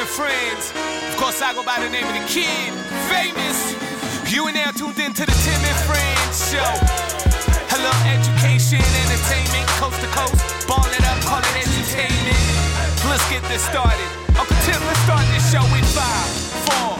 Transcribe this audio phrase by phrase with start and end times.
[0.00, 0.72] and Friends.
[1.12, 2.72] Of course, I go by the name of the kid,
[3.12, 3.76] famous.
[4.32, 6.72] You and now tuned into the Tim and Friends show.
[7.68, 10.40] Hello, education, entertainment, coast to coast.
[10.64, 12.40] Ball it up, call it entertainment.
[13.12, 14.08] Let's get this started.
[14.40, 16.32] Uncle Tim, let's start this show in five,
[16.64, 16.96] four,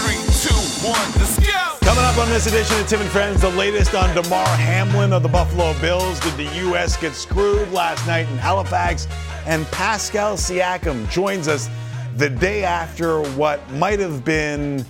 [0.00, 0.56] three, two,
[0.88, 1.08] one.
[1.20, 1.60] Let's go.
[1.84, 5.20] Coming up on this edition of Tim and Friends, the latest on Damar Hamlin of
[5.20, 6.18] the Buffalo Bills.
[6.20, 6.96] Did the U.S.
[6.96, 9.04] get screwed last night in Halifax?
[9.44, 11.68] And Pascal Siakam joins us
[12.16, 14.84] the day after what might have been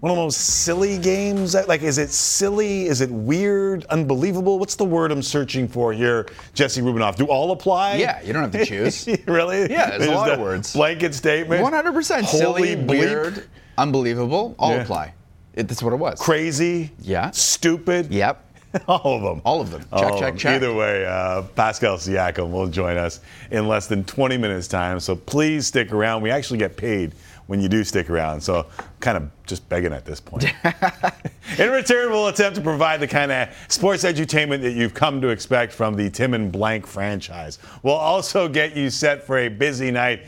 [0.00, 1.54] one of the most silly games.
[1.68, 2.86] Like, is it silly?
[2.86, 3.84] Is it weird?
[3.86, 4.58] Unbelievable?
[4.58, 7.16] What's the word I'm searching for here, Jesse Rubinoff?
[7.16, 7.96] Do all apply?
[7.96, 9.06] Yeah, you don't have to choose.
[9.26, 9.70] really?
[9.70, 10.72] Yeah, there's a lot of words.
[10.72, 11.62] Blanket statement.
[11.62, 12.86] 100% silly, bleep.
[12.88, 14.82] weird, unbelievable, all Yeah.
[14.82, 15.14] apply.
[15.52, 16.18] It, that's what it was.
[16.20, 16.92] Crazy.
[17.00, 17.30] Yeah.
[17.32, 18.10] Stupid.
[18.12, 18.46] Yep.
[18.88, 19.42] All of them.
[19.44, 19.80] All of them.
[19.82, 20.38] Check, All check, them.
[20.38, 20.54] check.
[20.56, 23.20] Either way, uh, Pascal Siakam will join us
[23.50, 25.00] in less than 20 minutes' time.
[25.00, 26.22] So please stick around.
[26.22, 27.14] We actually get paid
[27.48, 28.40] when you do stick around.
[28.40, 28.66] So
[29.00, 30.44] kind of just begging at this point.
[31.58, 35.28] in return, we'll attempt to provide the kind of sports edutainment that you've come to
[35.28, 37.58] expect from the Tim and Blank franchise.
[37.82, 40.26] We'll also get you set for a busy night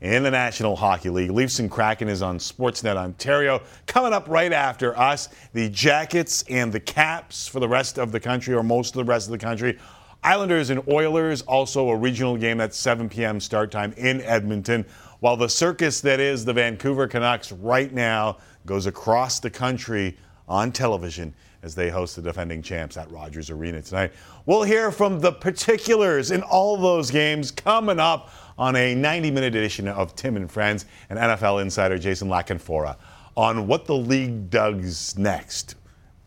[0.00, 1.30] in the National Hockey League.
[1.30, 3.62] Leafs and Kraken is on Sportsnet Ontario.
[3.86, 8.20] Coming up right after us, the Jackets and the Caps for the rest of the
[8.20, 9.78] country, or most of the rest of the country.
[10.22, 13.40] Islanders and Oilers, also a regional game at 7 p.m.
[13.40, 14.86] start time in Edmonton.
[15.20, 20.16] While the circus that is the Vancouver Canucks right now goes across the country
[20.48, 24.12] on television as they host the defending champs at Rogers Arena tonight.
[24.44, 29.54] We'll hear from the particulars in all those games coming up on a 90 minute
[29.54, 32.96] edition of Tim and Friends and NFL insider Jason La Canfora
[33.36, 35.74] on what the league does next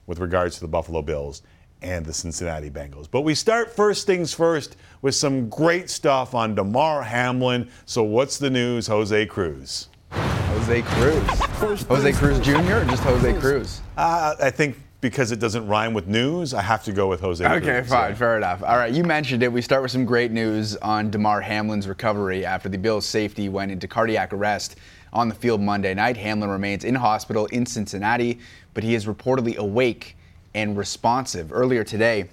[0.06, 1.42] with regards to the Buffalo Bills
[1.82, 3.08] and the Cincinnati Bengals.
[3.10, 7.70] But we start first things first with some great stuff on Damar Hamlin.
[7.86, 9.90] So, what's the news, Jose Cruz?
[10.12, 11.84] Jose Cruz.
[11.84, 12.78] Jose Cruz Jr.
[12.78, 13.82] or just Jose Cruz?
[13.96, 17.44] Uh, I think because it doesn't rhyme with news, I have to go with Jose
[17.46, 17.62] Cruz.
[17.64, 18.16] Okay, fine, Yeah.
[18.16, 18.64] fair enough.
[18.64, 19.52] All right, you mentioned it.
[19.54, 23.72] We start with some great news on Damar Hamlin's recovery after the Bills' safety went
[23.72, 24.76] into cardiac arrest
[25.14, 26.18] on the field Monday night.
[26.18, 28.40] Hamlin remains in hospital in Cincinnati,
[28.74, 30.18] but he is reportedly awake
[30.56, 31.54] and responsive.
[31.54, 32.26] Earlier today,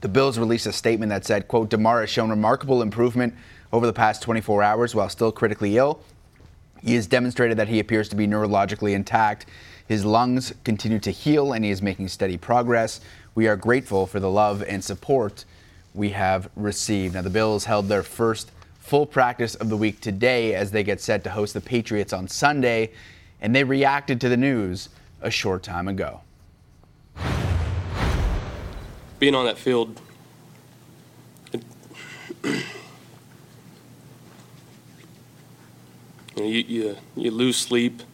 [0.00, 3.34] the Bills released a statement that said, quote, Damar has shown remarkable improvement
[3.72, 6.00] over the past 24 hours while still critically ill.
[6.82, 9.46] He has demonstrated that he appears to be neurologically intact.
[9.90, 13.00] His lungs continue to heal and he is making steady progress.
[13.34, 15.44] We are grateful for the love and support
[15.94, 17.14] we have received.
[17.14, 21.00] Now, the Bills held their first full practice of the week today as they get
[21.00, 22.92] set to host the Patriots on Sunday,
[23.40, 24.90] and they reacted to the news
[25.22, 26.20] a short time ago.
[29.18, 30.00] being on that field,
[31.52, 31.64] it,
[36.36, 38.04] you, you you lose sleep,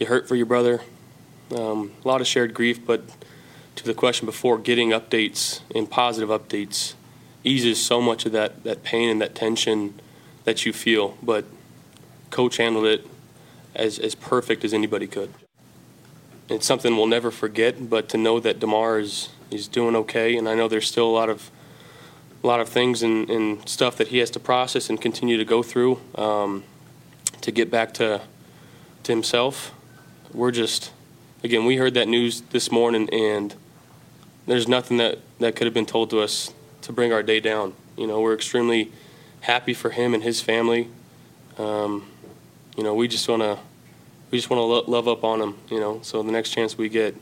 [0.00, 0.80] you hurt for your brother,
[1.56, 2.84] um, a lot of shared grief.
[2.84, 3.02] But
[3.76, 6.94] to the question before, getting updates and positive updates
[7.44, 10.00] eases so much of that that pain and that tension
[10.42, 11.16] that you feel.
[11.22, 11.44] But
[12.30, 13.06] coach handled it
[13.76, 15.32] as as perfect as anybody could
[16.50, 17.88] it's something we'll never forget.
[17.88, 21.10] But to know that Damar is is doing okay, and I know there's still a
[21.10, 21.50] lot of
[22.42, 25.44] a lot of things and, and stuff that he has to process and continue to
[25.44, 26.64] go through um,
[27.40, 28.20] to get back to
[29.04, 29.72] to himself.
[30.32, 30.92] We're just
[31.42, 33.54] again, we heard that news this morning, and
[34.46, 36.52] there's nothing that that could have been told to us
[36.82, 37.74] to bring our day down.
[37.96, 38.92] You know, we're extremely
[39.40, 40.88] happy for him and his family.
[41.58, 42.06] Um,
[42.76, 43.58] you know, we just want to
[44.30, 46.00] we just want to lo- love up on him, you know.
[46.02, 47.16] So the next chance we get,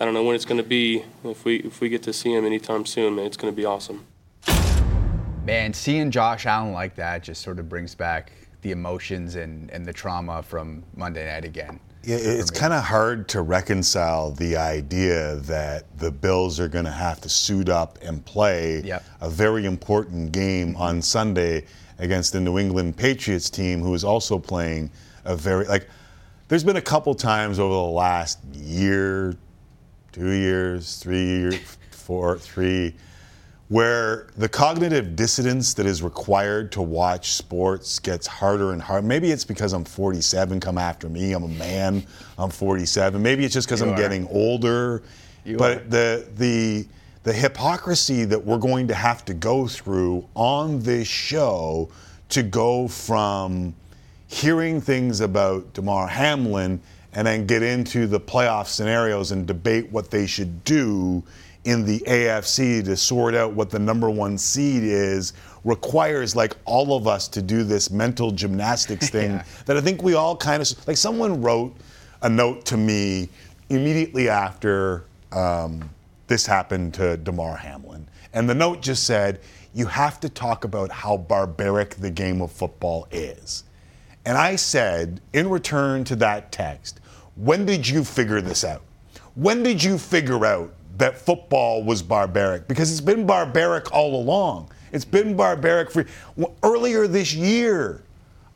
[0.00, 1.04] I don't know when it's going to be.
[1.24, 3.64] If we if we get to see him anytime soon, man, it's going to be
[3.64, 4.04] awesome.
[5.44, 9.86] Man, seeing Josh Allen like that just sort of brings back the emotions and, and
[9.86, 11.80] the trauma from Monday night again.
[12.04, 16.90] Yeah, it's kind of hard to reconcile the idea that the Bills are going to
[16.90, 19.04] have to suit up and play Yep.
[19.20, 21.64] a very important game on Sunday
[21.98, 24.90] against the New England Patriots team, who is also playing
[25.24, 25.88] a very like.
[26.46, 29.34] There's been a couple times over the last year,
[30.12, 32.94] two years, three years, four, three,
[33.68, 39.06] where the cognitive dissonance that is required to watch sports gets harder and harder.
[39.06, 41.32] Maybe it's because I'm 47, come after me.
[41.32, 42.02] I'm a man.
[42.38, 43.20] I'm 47.
[43.22, 43.96] Maybe it's just because I'm are.
[43.96, 45.02] getting older.
[45.44, 45.84] You but are.
[45.84, 46.86] the the
[47.24, 51.90] the hypocrisy that we're going to have to go through on this show
[52.30, 53.74] to go from
[54.28, 56.80] hearing things about Damar Hamlin
[57.12, 61.22] and then get into the playoff scenarios and debate what they should do
[61.68, 65.34] in the AFC to sort out what the number one seed is
[65.64, 69.44] requires like all of us to do this mental gymnastics thing Yeah.
[69.66, 70.96] that I think we all kind of like.
[70.96, 71.76] Someone wrote
[72.22, 73.28] a note to me
[73.68, 75.90] immediately after um,
[76.26, 79.40] this happened to Damar Hamlin, and the note just said,
[79.74, 83.64] "You have to talk about how barbaric the game of football is."
[84.24, 87.00] And I said, in return to that text,
[87.36, 88.82] when did you figure this out?
[89.34, 92.68] When did you figure out that football was barbaric?
[92.68, 94.70] Because it's been barbaric all along.
[94.92, 96.06] It's been barbaric for
[96.62, 98.02] earlier this year.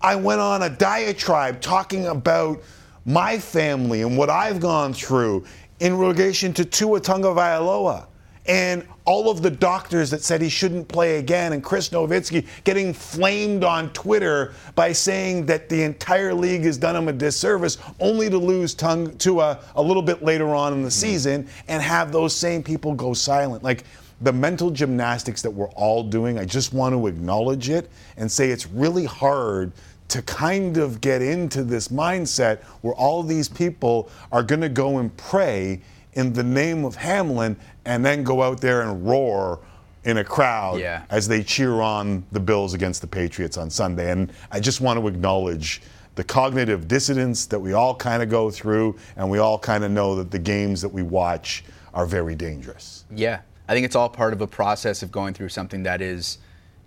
[0.00, 2.62] I went on a diatribe talking about
[3.05, 5.44] my family and what I've gone through
[5.81, 8.06] in relation to Tua Tagovailoa
[8.47, 12.93] and all of the doctors that said he shouldn't play again, and Chris Nowinski getting
[12.93, 18.29] flamed on Twitter by saying that the entire league has done him a disservice, only
[18.29, 20.93] to lose tongue to a, a little bit later on in the mm-hmm.
[20.93, 23.62] season and have those same people go silent.
[23.62, 23.85] Like
[24.21, 28.50] the mental gymnastics that we're all doing, I just want to acknowledge it and say
[28.50, 29.73] it's really hard
[30.09, 34.99] to kind of get into this mindset where all these people are going to go
[34.99, 35.81] and pray
[36.15, 39.61] in the name of Hamlin and then go out there and roar
[40.05, 41.02] in a crowd Yeah.
[41.11, 44.11] as they cheer on the Bills against the Patriots on Sunday.
[44.11, 45.82] And I just want to acknowledge
[46.14, 49.90] the cognitive dissonance that we all kind of go through, and we all kind of
[49.90, 51.64] know that the games that we watch
[51.94, 53.05] are very dangerous.
[53.14, 56.37] Yeah, I think it's all part of a process of going through something that is,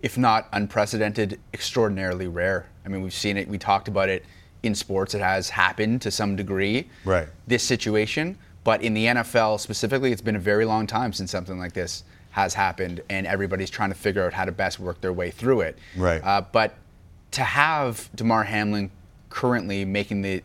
[0.02, 2.66] if not unprecedented, extraordinarily rare.
[2.84, 4.24] I mean, we've seen it, we talked about it
[4.62, 5.12] in sports.
[5.14, 6.88] It has happened to some degree.
[7.04, 7.26] Right.
[7.48, 11.56] This situation, but in the NFL specifically, it's been a very long time since something
[11.56, 12.02] like this
[12.32, 15.60] has happened, and everybody's trying to figure out how to best work their way through
[15.60, 15.78] it.
[15.96, 16.20] Right.
[16.20, 16.74] Uh, but
[17.30, 18.90] to have Damar Hamlin
[19.30, 20.42] currently making the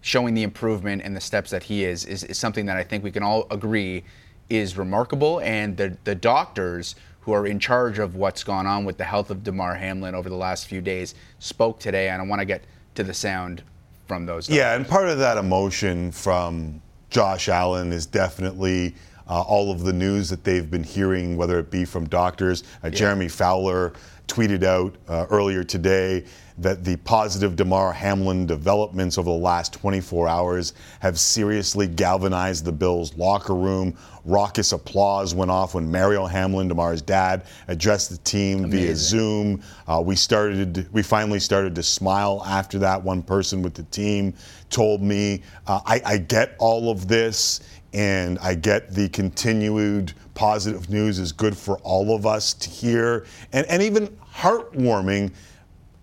[0.00, 3.04] showing the improvement and the steps that he is, is is something that I think
[3.04, 4.02] we can all agree
[4.48, 8.98] is remarkable and the the doctors who are in charge of what's gone on with
[8.98, 12.40] the health of Damar Hamlin over the last few days spoke today and I want
[12.40, 12.64] to get
[12.96, 13.62] to the sound
[14.08, 18.94] from those Yeah, and part of that emotion from Josh Allen is definitely
[19.28, 22.64] uh, all of the news that they've been hearing, whether it be from doctors.
[22.82, 23.92] Uh, Jeremy Fowler
[24.30, 26.24] tweeted out uh, earlier today
[26.58, 32.72] that the positive Damar Hamlin developments over the last 24 hours have seriously galvanized the
[32.72, 33.96] Bills' locker room.
[34.24, 39.62] Raucous applause went off when Mario Hamlin, Damar's dad, addressed the team via Zoom.
[39.88, 40.86] Uh, we started.
[40.92, 43.02] We finally started to smile after that.
[43.02, 44.34] One person with the team
[44.68, 47.60] told me, uh, I, "I get all of this,
[47.94, 53.26] and I get the continued positive news is good for all of us to hear,
[53.52, 55.32] and and even heartwarming."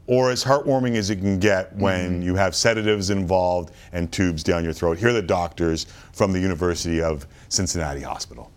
[0.10, 4.64] Or as heartwarming as it can get when you have sedatives involved and tubes down
[4.64, 4.98] your throat.
[4.98, 8.50] Here are the doctors from the University of Cincinnati Hospital.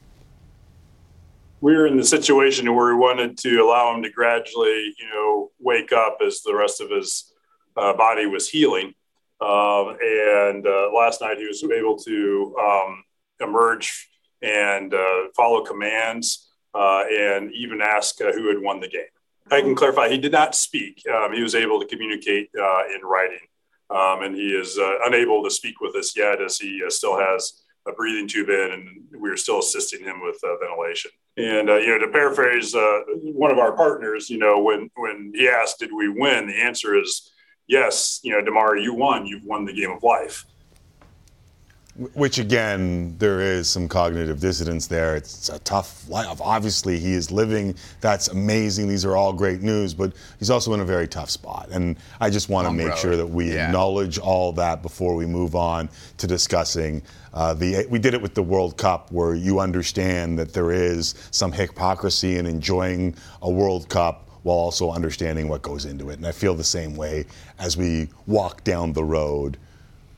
[1.60, 5.50] we were in the situation where we wanted to allow him to gradually, you know,
[5.58, 7.32] wake up as the rest of his
[7.76, 8.94] uh, body was healing.
[9.40, 13.04] Um, and uh, last night he was able to um,
[13.40, 14.08] emerge
[14.42, 19.02] and uh, follow commands uh, and even ask uh, who had won the game.
[19.50, 21.02] I can clarify, he did not speak.
[21.12, 23.46] Um, he was able to communicate uh, in writing.
[23.90, 27.18] Um, and he is uh, unable to speak with us yet as he uh, still
[27.18, 31.10] has a breathing tube in and we're still assisting him with uh, ventilation.
[31.36, 35.32] And, uh, you know, to paraphrase uh, one of our partners, you know, when, when
[35.34, 36.46] he asked, did we win?
[36.46, 37.32] The answer is
[37.66, 39.26] yes, you know, Damar, you won.
[39.26, 40.44] You've won the game of life.
[41.96, 45.16] Which again, there is some cognitive dissonance there.
[45.16, 46.40] It's a tough life.
[46.40, 47.74] Obviously, he is living.
[48.00, 48.88] That's amazing.
[48.88, 51.68] These are all great news, but he's also in a very tough spot.
[51.72, 52.98] And I just want to make road.
[52.98, 53.66] sure that we Yeah.
[53.66, 57.02] acknowledge all that before we move on to discussing
[57.34, 57.84] uh, the.
[57.90, 62.36] We did it with the World Cup, where you understand that there is some hypocrisy
[62.38, 66.18] in enjoying a World Cup while also understanding what goes into it.
[66.18, 67.26] And I feel the same way
[67.58, 69.58] as we walk down the road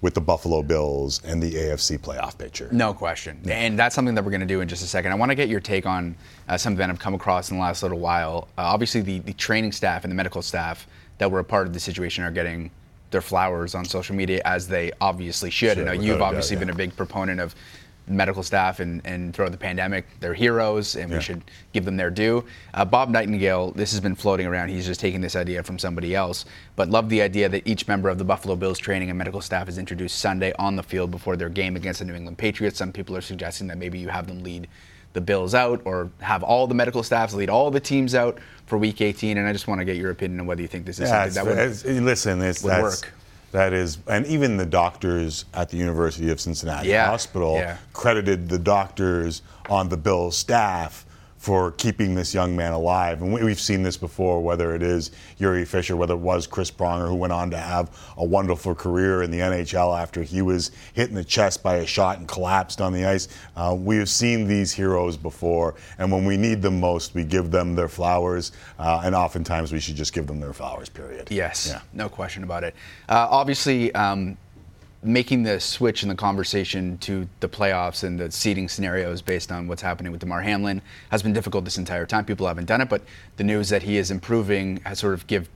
[0.03, 2.69] with the Buffalo Bills and the AFC playoff picture.
[2.73, 3.41] No question.
[3.49, 5.13] And that's something that we're going to do in just a second.
[5.13, 6.17] I want to get your take on
[6.49, 8.49] uh, something that I've come across in the last little while.
[8.59, 10.87] Uh, obviously, the, the training staff and the medical staff
[11.19, 12.71] that were a part of the situation are getting
[13.13, 15.77] their flowers on social media as they obviously should.
[15.77, 16.61] Sure, I know you've a doubt, obviously yeah.
[16.61, 17.55] been a big proponent of
[18.09, 21.19] medical staff and, and throughout the pandemic, they're heroes and Yeah.
[21.19, 21.43] we should
[21.73, 22.45] give them their due.
[22.75, 24.71] Uh, Bob Nightingale, this has been floating around.
[24.71, 26.45] He's just taking this idea from somebody else,
[26.77, 29.69] but love the idea that each member of the Buffalo Bills training and medical staff
[29.69, 32.79] is introduced Sunday on the field before their game against the New England Patriots.
[32.79, 34.67] Some people are suggesting that maybe you have them lead
[35.13, 38.79] the Bills out or have all the medical staffs lead all the teams out for
[38.79, 39.37] Week 18.
[39.37, 41.29] And I just want to get your opinion on whether you think this is Yeah,
[41.29, 43.13] something that would listen, it's, would work.
[43.53, 47.77] That is, and even the doctors at the University of Cincinnati Yeah, Hospital yeah.
[47.93, 51.07] credited the doctors on the Bills staff
[51.43, 53.21] for keeping this young man alive.
[53.21, 56.71] And we- we've seen this before, whether it is Jiri Fischer, whether it was Chris
[56.71, 60.71] Pronger, who went on to have a wonderful career in the NHL after he was
[60.93, 63.27] hit in the chest by a shot and collapsed on the ice.
[63.57, 67.51] Uh, we have seen these heroes before, and when we need them most, we give
[67.51, 71.27] them their flowers, uh, and oftentimes we should just give them their flowers, period.
[71.29, 71.81] Yes, Yeah.
[71.93, 72.77] no question about it.
[73.09, 74.37] Uh, obviously, um,
[75.03, 79.67] making the switch in the conversation to the playoffs and the seeding scenarios based on
[79.67, 80.81] what's happening with Damar Hamlin
[81.11, 82.25] has been difficult this entire time.
[82.25, 83.03] People haven't done it, but
[83.37, 85.49] the news that he is improving has sort of give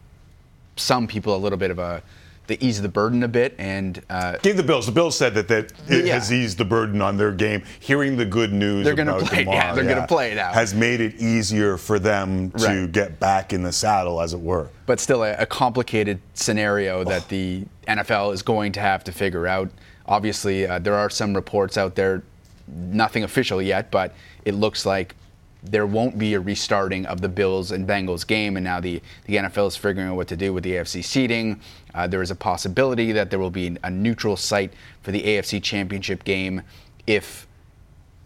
[0.75, 2.03] some people a little bit of a
[2.47, 4.87] the ease the burden a bit and uh, Give the Bills.
[4.87, 6.15] The Bills said that, that it Yeah.
[6.15, 7.63] has eased the burden on their game.
[7.81, 10.55] Hearing the good news They're gonna play- Damar, yeah, they're gonna play it out.
[10.55, 12.93] has made it easier for them to Right.
[12.93, 14.69] get back in the saddle, as it were.
[14.87, 19.47] but still a, a complicated scenario that the NFL is going to have to figure
[19.49, 19.69] out.
[20.07, 22.23] Obviously, uh, there are some reports out there,
[22.69, 25.15] nothing official yet, but it looks like
[25.65, 29.37] there won't be a restarting of the Bills and Bengals game, and now the, the
[29.37, 31.61] NFL is figuring out what to do with the AFC seeding.
[31.97, 34.73] Uh, there is a possibility that there will be a neutral site
[35.03, 36.63] for the AFC Championship game
[37.07, 37.47] if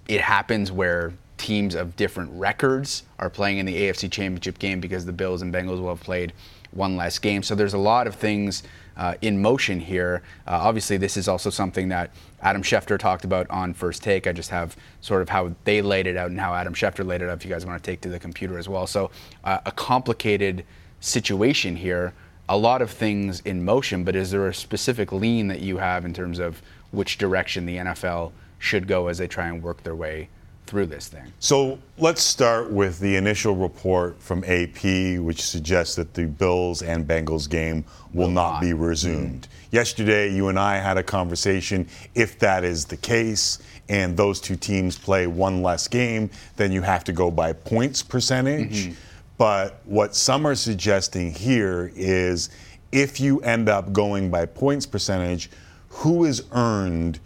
[0.09, 5.07] it happens where teams of different records are playing in the AFC Championship game because
[5.07, 6.33] the Bills and Bengals will have played
[6.73, 7.43] one less game.
[7.43, 8.63] So there's a lot of things
[8.97, 10.23] uh, in motion here.
[10.47, 12.11] Uh, obviously, this is also something that
[12.43, 14.27] Adam Schefter talked about on First Take.
[14.27, 17.23] I just have sort of how they laid it out and how Adam Schefter laid
[17.23, 18.87] it out if you guys want to take to the computer as well.
[18.87, 19.11] So
[19.45, 20.65] uh, a complicated
[21.01, 22.13] situation here.
[22.51, 26.05] A lot of things in motion, but is there a specific lean that you have
[26.05, 29.95] in terms of which direction the NFL should go as they try and work their
[29.95, 30.29] way
[30.67, 31.33] through this thing?
[31.39, 37.07] So let's start with the initial report from AP, which suggests that the Bills and
[37.07, 38.61] Bengals game will, oh, not, not.
[38.63, 39.47] be resumed.
[39.47, 39.77] Hmm.
[39.77, 41.87] Yesterday, you and I had a conversation.
[42.17, 46.83] If that is the case, and those two teams play one less game, then you
[46.83, 48.87] have to go by points percentage.
[48.87, 48.93] Mm-hmm.
[49.41, 52.51] But what some are suggesting here is
[52.93, 55.49] if you end up going by points percentage,
[55.89, 57.21] who has earned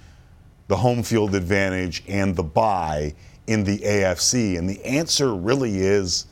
[0.69, 3.17] the home field advantage and the bye
[3.49, 4.57] in the AFC?
[4.57, 6.27] And the answer really is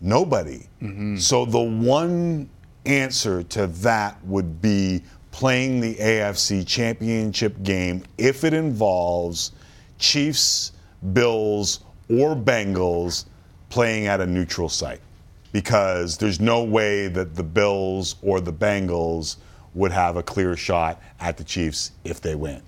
[0.00, 0.66] nobody.
[0.80, 1.18] Mm-hmm.
[1.18, 2.48] So the one
[2.86, 9.52] answer to that would be playing the AFC championship game if it involves
[9.98, 10.72] Chiefs,
[11.12, 13.26] Bills, or Bengals
[13.68, 15.02] playing at a neutral site.
[15.52, 19.36] Because there's no way that the Bills or the Bengals
[19.74, 22.62] would have a clear shot at the Chiefs if they win.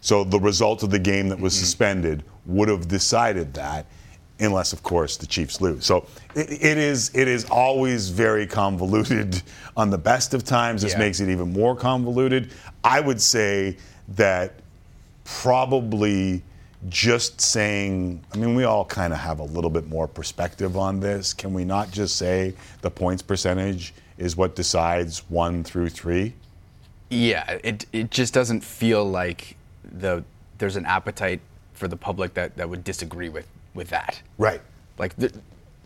[0.00, 1.64] So the result of the game that was mm-hmm.
[1.64, 3.86] suspended would have decided that,
[4.38, 5.84] unless, of course, the Chiefs lose.
[5.84, 9.42] So it, it is it is always very convoluted.
[9.76, 10.98] On the best of times, this Yeah.
[10.98, 12.50] makes it even more convoluted.
[12.82, 13.76] I would say
[14.16, 14.54] that
[15.24, 16.42] probably
[16.88, 18.24] just saying.
[18.32, 21.34] I mean, we all kind of have a little bit more perspective on this.
[21.34, 26.34] Can we not just say the points percentage is what decides one through three?
[27.10, 30.24] Yeah, it it just doesn't feel like the
[30.58, 31.40] there's an appetite
[31.74, 34.20] for the public that, that would disagree with with that.
[34.38, 34.60] Right.
[34.98, 35.32] Like, the,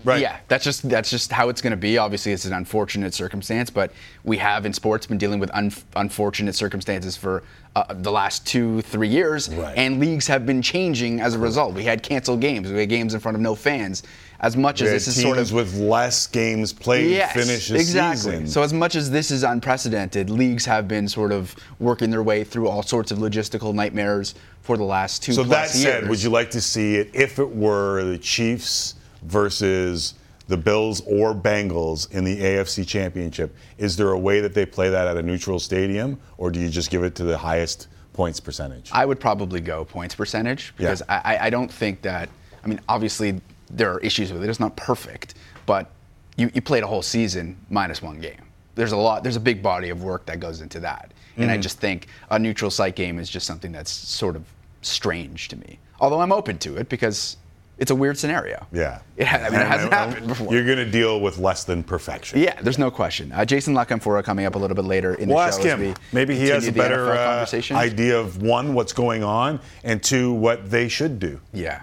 [0.05, 0.21] Right.
[0.21, 1.97] Yeah, that's just that's just how it's going to be.
[1.97, 3.91] Obviously, it's an unfortunate circumstance, but
[4.23, 7.43] we have in sports been dealing with un- unfortunate circumstances for
[7.76, 9.76] uh, the last two, three years, Right.
[9.76, 11.75] and leagues have been changing as a result.
[11.75, 14.02] We had canceled games, we had games in front of no fans.
[14.40, 18.33] As much We as this is sort of with less games played yes, finish exactly.
[18.33, 18.47] season.
[18.47, 22.45] So as much as this is unprecedented, leagues have been sort of working their way
[22.45, 25.33] through all sorts of logistical nightmares for the last two.
[25.33, 26.09] So that plus said, years.
[26.11, 30.14] would you like to see it if it were the Chiefs versus
[30.49, 33.55] the Bills or Bengals in the AFC Championship?
[33.79, 36.69] Is there a way that they play that at a neutral stadium, or do you
[36.69, 38.91] just give it to the highest points percentage?
[38.93, 41.21] I would probably go points percentage because Yeah.
[41.25, 42.29] I, I- don't think that.
[42.63, 44.49] I mean, obviously there are issues with it.
[44.51, 45.35] It's not perfect,
[45.67, 45.91] but
[46.37, 48.41] you, you played a whole season minus one game.
[48.75, 49.23] There's a lot.
[49.23, 51.53] There's a big body of work that goes into that, and Mm-hmm.
[51.55, 54.45] I just think a neutral site game is just something that's sort of
[54.83, 55.79] strange to me.
[56.01, 57.37] Although I'm open to it because
[57.78, 58.66] it's a weird scenario.
[58.73, 59.00] yeah.
[59.16, 60.52] It I mean, it hasn't and- happened before.
[60.52, 62.38] You're going to deal with less than perfection.
[62.40, 63.33] Yeah, there's no question.
[63.33, 65.66] Uh, Jason La Canfora coming up a little bit later in We'll the ask show.
[65.69, 65.81] as him.
[65.81, 70.33] we Maybe he has a better uh, idea of one, what's going on, and two,
[70.33, 71.40] what they should do.
[71.52, 71.83] Yeah,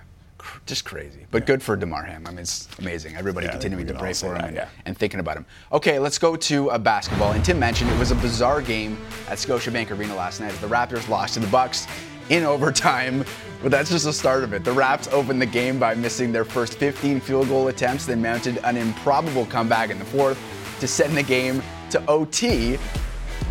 [0.65, 1.25] just crazy.
[1.31, 2.23] But good for Damar Ham.
[2.27, 3.15] I mean, it's amazing.
[3.15, 4.67] Everybody Yeah, continuing to pray for him and, yeah.
[4.85, 5.45] and thinking about him.
[5.71, 7.31] Okay, let's go to uh, basketball.
[7.31, 8.97] And Tim mentioned it was a bizarre game
[9.29, 10.51] at Scotiabank Arena last night.
[10.51, 11.87] as The Raptors lost to the Bucks
[12.31, 13.23] in overtime.
[13.61, 14.63] But that's just the start of it.
[14.63, 18.57] The Raps opened the game by missing their first 15 field goal attempts, then mounted
[18.63, 20.39] an improbable comeback in the fourth
[20.79, 21.61] to send the game
[21.91, 22.79] to OT.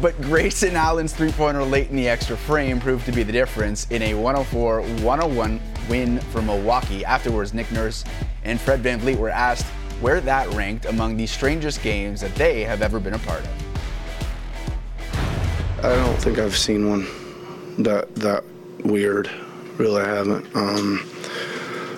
[0.01, 3.87] But Grayson Allen's three pointer late in the extra frame proved to be the difference
[3.91, 7.05] in a 104 101 win for Milwaukee.
[7.05, 8.05] Afterwards, Nick Nurse
[8.45, 9.67] and Fred Van VanVleet were asked
[10.01, 13.51] where that ranked among the strangest games that they have ever been a part of.
[15.85, 17.07] I don't think I've seen one
[17.83, 18.43] that that
[18.85, 19.31] weird.
[19.77, 20.55] Really, I haven't.
[20.55, 21.09] Um,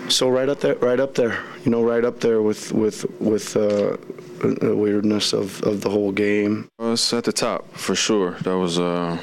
[0.08, 3.56] so right up there, right up there, you know, right up there with with with
[3.56, 3.96] uh,
[4.40, 6.68] the weirdness of, of the whole game.
[6.78, 8.32] It's at the top for sure.
[8.42, 9.18] That was uh,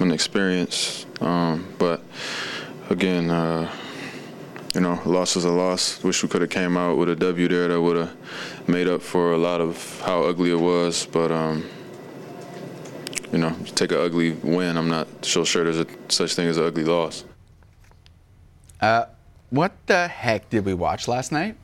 [0.00, 2.02] an experience, um, but
[2.90, 3.70] again, uh,
[4.74, 6.02] you know, loss is a loss.
[6.02, 9.02] Wish we could have came out with a W there that would have made up
[9.02, 11.30] for a lot of how ugly it was, but.
[11.30, 11.64] Um,
[13.32, 14.76] you know, take an ugly win.
[14.76, 17.24] I'm not so sure there's a such thing as an ugly loss.
[18.80, 19.06] Uh,
[19.50, 21.56] what the heck did we watch last night?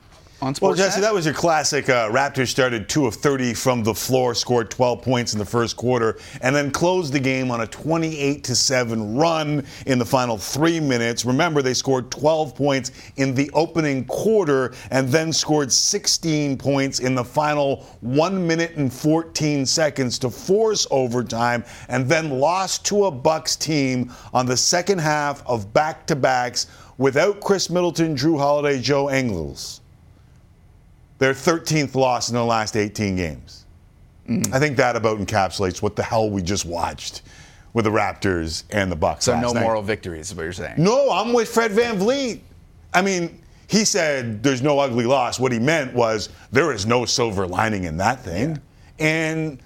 [0.43, 1.87] On Well, Jesse, that was your classic.
[1.87, 5.77] Uh, Raptors started 2 of 30 from the floor, scored 12 points in the first
[5.77, 10.37] quarter, and then closed the game on a 28 to 7 run in the final
[10.37, 11.23] three minutes.
[11.23, 17.15] Remember, they scored 12 points in the opening quarter and then scored 16 points in
[17.15, 23.11] the final 1 minute and 14 seconds to force overtime, and then lost to a
[23.11, 28.81] Bucks team on the second half of back to backs without Khris Middleton, Jrue Holiday,
[28.81, 29.79] Joe Ingles
[31.23, 33.63] their 13th loss in the last 18 games.
[34.27, 34.53] Mm.
[34.53, 37.21] I think that about encapsulates what the hell we just watched
[37.71, 39.23] with the Raptors and the Bucks.
[39.23, 39.61] So no night.
[39.61, 40.75] moral victories is what you're saying.
[40.77, 42.41] No, I'm with Fred VanVleet.
[42.93, 45.39] I mean, he said there's no ugly loss.
[45.39, 48.59] What he meant was there is no silver lining in that thing.
[48.99, 49.05] Yeah.
[49.05, 49.63] And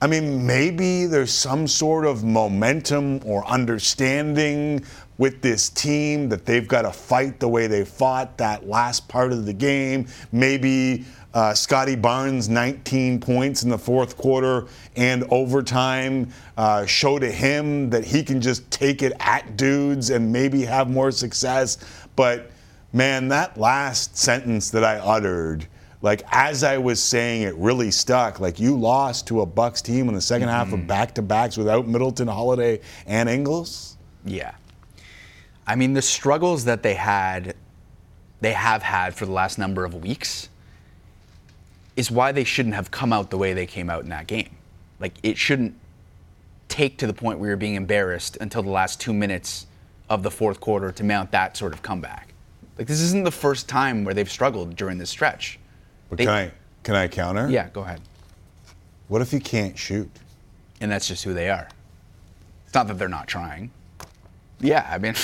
[0.00, 4.84] I mean, maybe there's some sort of momentum or understanding
[5.18, 9.32] with this team that they've got to fight the way they fought that last part
[9.32, 10.06] of the game.
[10.32, 11.04] Maybe
[11.34, 14.66] uh, Scottie Barnes, 19 points in the fourth quarter
[14.96, 20.32] and overtime, uh, show to him that he can just take it at dudes and
[20.32, 21.78] maybe have more success.
[22.16, 22.50] But
[22.92, 25.66] man, that last sentence that I uttered
[26.04, 28.38] like as I was saying, it really stuck.
[28.38, 30.48] Like you lost to a Bucks team in the 2nd mm-hmm.
[30.48, 33.96] half of back to backs without Middleton, Holiday, and Ingles.
[34.26, 34.52] Yeah,
[35.66, 37.56] I mean the struggles that they had,
[38.40, 40.48] they have had for the last number of weeks,
[41.96, 44.50] is why they shouldn't have come out the way they came out in that game.
[45.00, 45.74] Like it shouldn't
[46.68, 49.66] take to the point where you're being embarrassed until the last two minutes
[50.10, 52.34] of the fourth quarter to mount that sort of comeback.
[52.76, 55.58] Like this isn't the first time where they've struggled during this stretch.
[56.08, 57.48] But they, can I can I counter?
[57.48, 58.00] Yeah, go ahead.
[59.08, 60.10] What if you can't shoot?
[60.80, 61.68] And that's just who they are.
[62.66, 63.70] It's not that they're not trying.
[64.60, 65.14] Yeah, I mean,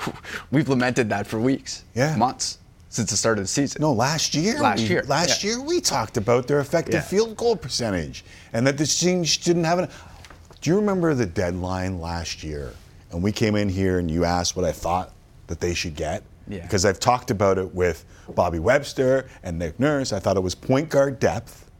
[0.50, 2.58] we've lamented that for weeks, yeah, months
[2.94, 3.82] since the start of the season.
[3.82, 4.60] No, last year.
[4.60, 5.02] Last we, year.
[5.08, 5.50] Last yeah.
[5.50, 7.00] year we talked about their effective yeah.
[7.00, 9.88] field goal percentage and that the team didn't have an.
[10.60, 12.72] Do you remember the deadline last year?
[13.10, 15.12] And we came in here and you asked what I thought
[15.48, 16.22] that they should get.
[16.46, 16.62] Yeah.
[16.62, 20.12] Because I've talked about it with Bobby Webster and Nick Nurse.
[20.12, 21.70] I thought it was point guard depth.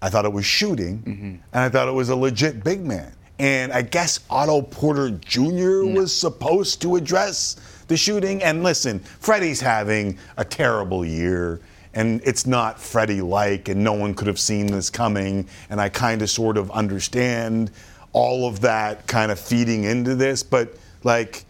[0.00, 1.24] I thought it was shooting, mm-hmm.
[1.24, 3.12] and I thought it was a legit big man.
[3.38, 5.84] And I guess Otto Porter Jr.
[5.84, 6.00] No.
[6.00, 8.42] was supposed to address the shooting.
[8.42, 11.60] And listen, Freddie's having a terrible year,
[11.94, 15.48] and it's not Freddie like, and no one could have seen this coming.
[15.70, 17.70] And I kind of sort of understand
[18.12, 20.42] all of that kind of feeding into this.
[20.42, 21.44] But like,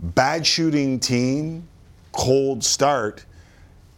[0.00, 1.68] bad shooting team,
[2.12, 3.24] cold start,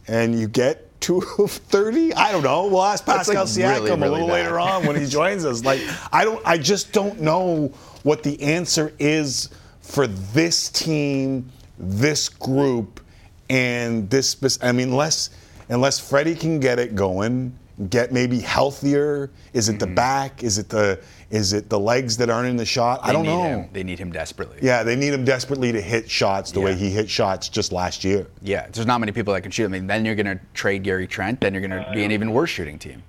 [0.07, 2.13] and you get two of 30?
[2.13, 2.67] I don't know.
[2.67, 4.33] We'll ask Pascal like Siakam really, really a little bad.
[4.33, 5.65] later on when he joins us.
[5.65, 5.81] Like,
[6.13, 9.49] I don't, I just don't know what the answer is
[9.81, 13.01] for this team, this group,
[13.49, 14.59] and this.
[14.61, 15.31] I mean, unless
[15.69, 17.57] unless Freddie can get it going,
[17.89, 19.29] get maybe healthier.
[19.53, 19.79] Is it mm-hmm.
[19.79, 20.43] the back?
[20.43, 23.03] Is it the is it the legs that aren't in the shot?
[23.03, 23.43] They I don't know.
[23.43, 23.69] Him.
[23.71, 24.59] They need him desperately.
[24.61, 26.65] Yeah, they need him desperately to hit shots the yeah.
[26.65, 28.27] way he hit shots just last year.
[28.41, 29.65] Yeah, there's not many people that can shoot.
[29.65, 31.41] I mean, then you're going to trade Gary Trent.
[31.41, 33.01] Then you're going to be an even worse shooting team.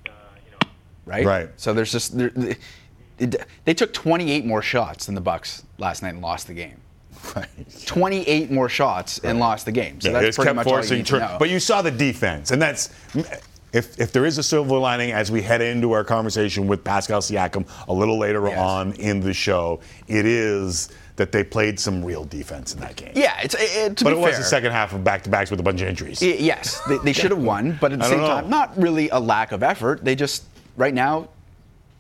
[1.05, 1.27] Right.
[1.27, 1.49] Right.
[1.57, 2.31] So there's just there,
[3.65, 6.81] they took 28 more shots than the Bucks last night and lost the game.
[7.37, 7.49] Right.
[7.87, 9.31] 28 more shots right.
[9.31, 10.01] and lost the game.
[10.01, 11.37] So yeah, that's pretty much all you need to know.
[11.39, 12.91] But you saw the defense, and that's
[13.73, 17.21] if, if there is a silver lining as we head into our conversation with Pascal
[17.21, 18.59] Siakam a little later yes.
[18.59, 23.13] on in the show, it is that they played some real defense in that game.
[23.15, 25.63] Yeah, it's it, but it was the second half of back to backs with a
[25.63, 26.23] bunch of injuries.
[26.23, 29.19] It, yes, they, they should have won, but at the same time, not really a
[29.19, 30.05] lack of effort.
[30.05, 30.45] They just
[30.77, 31.29] right now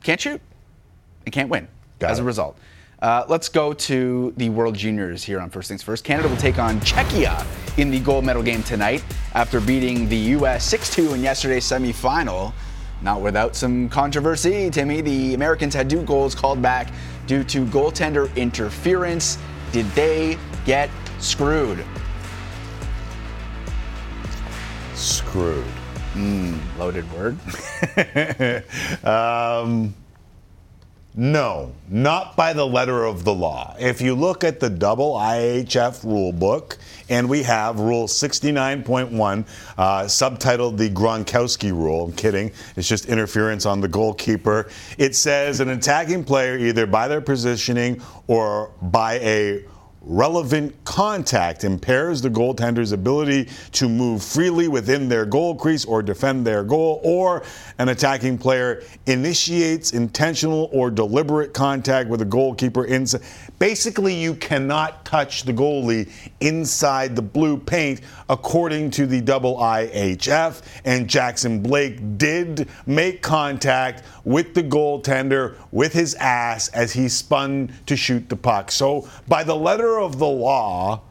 [0.02, 0.40] can't shoot
[1.24, 2.22] and can't win Got as it.
[2.22, 2.58] a result.
[3.02, 6.04] Uh, let's go to the World Juniors here on First Things First.
[6.04, 7.44] Canada will take on Czechia
[7.76, 10.64] in the gold medal game tonight after beating the U.S.
[10.66, 12.52] 6 2 in yesterday's semifinal.
[13.02, 14.70] not without some controversy.
[14.70, 16.92] Timmy, the Americans had two goals called back
[17.26, 19.36] due to goaltender interference.
[19.72, 20.88] Did they get
[21.18, 21.84] screwed?
[24.94, 25.66] Screwed.
[26.78, 27.36] Loaded word.
[29.04, 29.92] Um,
[31.14, 33.76] no, not by the letter of the law.
[33.78, 36.78] If you look at the double IHF rule book,
[37.10, 39.46] and we have Rule 69.1,
[39.76, 42.06] uh, subtitled the Gronkowski rule.
[42.06, 42.50] I'm kidding.
[42.76, 44.70] It's just interference on the goalkeeper.
[44.96, 49.64] It says an attacking player, either by their positioning or by a
[50.04, 56.46] relevant contact impairs the goaltender's ability to move freely within their goal crease or defend
[56.46, 57.42] their goal, or
[57.78, 63.22] an attacking player initiates intentional or deliberate contact with a goalkeeper inside.
[63.58, 66.10] Basically, you cannot touch the goalie
[66.40, 70.62] inside the blue paint, according to the double IHF.
[70.84, 77.72] And Jackson Blake did make contact with the goaltender with his ass as he spun
[77.86, 78.70] to shoot the puck.
[78.72, 81.02] So, by the letter of the law,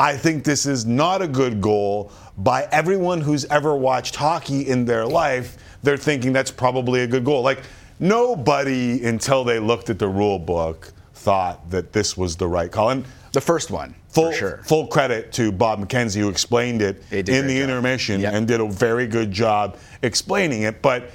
[0.00, 2.10] I think this is not a good goal.
[2.38, 7.24] By everyone who's ever watched hockey in their life, they're thinking that's probably a good
[7.24, 7.42] goal.
[7.42, 7.60] Like,
[8.00, 12.90] nobody until they looked at the rule book thought that this was the right call.
[12.90, 14.60] And The first one, full, sure.
[14.64, 18.34] full credit to Bob McKenzie, who explained it He did a in the intermission Yep.
[18.34, 20.82] and did a very good job explaining it.
[20.82, 21.10] But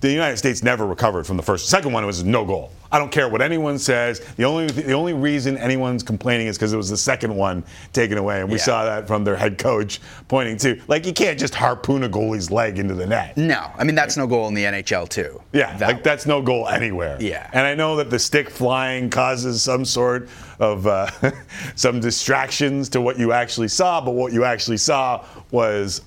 [0.00, 1.66] the United States never recovered from the first.
[1.66, 2.72] The second one was no goal.
[2.96, 4.20] I don't care what anyone says.
[4.38, 8.16] The only the only reason anyone's complaining is because it was the second one taken
[8.16, 8.64] away, and we Yeah.
[8.64, 12.50] saw that from their head coach pointing to like you can't just harpoon a goalie's
[12.50, 13.36] leg into the net.
[13.36, 15.42] No, I mean that's no goal in the NHL too.
[15.52, 17.18] Yeah, That like that's no goal anywhere.
[17.20, 17.50] Yeah.
[17.52, 21.10] and I know that the stick flying causes some sort of uh,
[21.74, 26.00] some distractions to what you actually saw, but what you actually saw was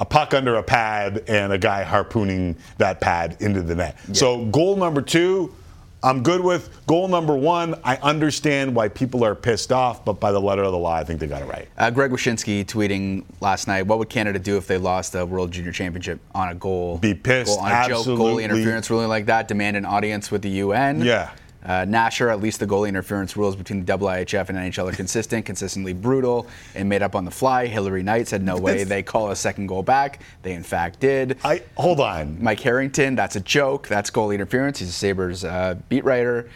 [0.00, 3.96] a puck under a pad and a guy harpooning that pad into the net.
[4.12, 5.54] So goal number two.
[6.04, 7.76] I'm good with goal number one.
[7.84, 11.04] I understand why people are pissed off, but by the letter of the law, I
[11.04, 11.68] think they got it right.
[11.78, 15.52] Uh, Greg Wyshynski tweeting last night, what would Canada do if they lost the World
[15.52, 16.98] Junior Championship on a goal?
[16.98, 18.24] Be pissed, goal, on a joke, absolutely.
[18.24, 21.02] goalie interference ruling like that, demand an audience with the UN.
[21.02, 21.30] Yeah.
[21.64, 25.46] Uh, Nasher, at least the goalie interference rules between the IHF and NHL are consistent,
[25.46, 27.66] consistently brutal, and made up on the fly.
[27.66, 30.20] Hilary Knight said, no way they call a second goal back.
[30.42, 31.38] They, in fact, did.
[31.44, 32.42] I hold on.
[32.42, 33.86] Mike Harrington, that's a joke.
[33.86, 34.80] That's goalie interference.
[34.80, 36.48] He's a Sabres uh, beat writer.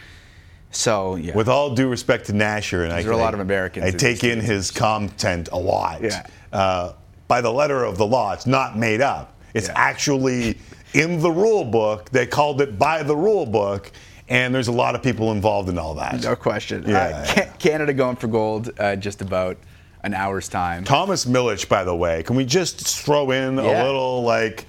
[0.71, 1.35] So, yeah.
[1.35, 3.91] With all due respect to Nasher, and I, There are a lot of Americans I
[3.97, 6.01] take in his content a lot.
[6.01, 6.27] Yeah.
[6.51, 6.93] Uh,
[7.27, 9.33] by the letter of the law, it's not made up.
[9.53, 9.73] It's Yeah.
[9.75, 10.57] actually
[10.93, 12.09] in the rule book.
[12.09, 13.91] They called it by the rule book,
[14.29, 16.21] and there's a lot of people involved in all that.
[16.23, 16.83] no question.
[16.87, 17.33] Yeah, Uh, yeah.
[17.45, 19.57] Ca- Canada going for gold uh, just about
[20.03, 20.83] an hour's time.
[20.83, 23.83] Thomas Milic, by the way, can we just throw in Yeah.
[23.83, 24.65] a little like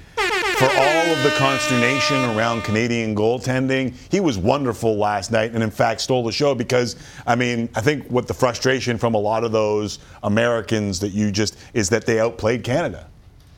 [0.59, 3.95] for all of the consternation around Canadian goaltending?
[4.11, 7.81] He was wonderful last night, and in fact stole the show because I mean I
[7.81, 12.07] think what the frustration from a lot of those Americans that you just is that
[12.07, 13.07] they outplayed Canada.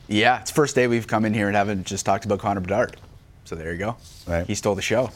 [0.07, 2.97] Yeah, it's first day we've come in here and haven't just talked about Connor Bedard.
[3.45, 3.95] So there you go.
[4.27, 4.45] Right.
[4.45, 5.09] He stole the show.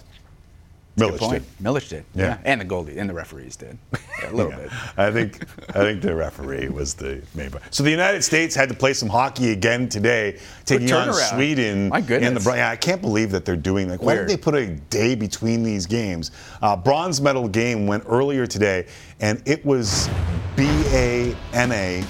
[0.98, 1.44] Point.
[1.44, 1.44] did.
[1.66, 2.06] Milic did.
[2.14, 2.38] Yeah.
[2.46, 3.78] And the goalie and the referees did.
[4.22, 4.58] Yeah, a little Yeah.
[4.60, 4.70] bit.
[4.98, 7.64] I think I think the referee was the main part.
[7.70, 11.14] So the United States had to play some hockey again today, taking on.
[11.14, 11.90] Sweden.
[11.90, 12.28] My goodness.
[12.30, 14.02] In the, yeah, I can't believe that they're doing that.
[14.02, 14.28] Why Weird.
[14.28, 16.32] did they put a day between these games?
[16.62, 18.86] Uh, bronze medal game went earlier today,
[19.20, 20.10] and it was
[20.56, 22.04] B A N A.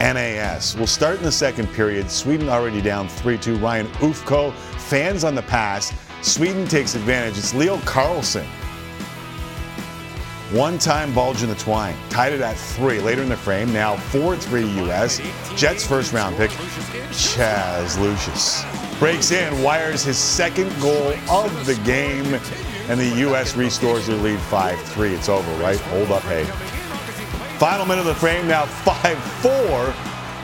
[0.00, 0.76] NAS.
[0.76, 2.10] We'll start in the second period.
[2.10, 3.56] Sweden already down 3 2.
[3.58, 5.92] Ryan Ufko, fans on the pass.
[6.22, 7.38] Sweden takes advantage.
[7.38, 8.46] It's Leo Carlsson
[10.52, 11.94] one time bulge in the twine.
[12.08, 13.00] Tied it at three.
[13.00, 15.20] Later in the frame, now 4 3 US.
[15.56, 16.50] Jets first round pick,
[17.10, 18.64] Chaz Lucius.
[18.98, 22.34] Breaks in, wires his second goal of the game,
[22.88, 25.14] and the US restores their lead 5 3.
[25.14, 25.78] It's over, right?
[25.78, 26.44] Hold up, hey.
[27.58, 29.94] Final minute of the frame, now 5 4.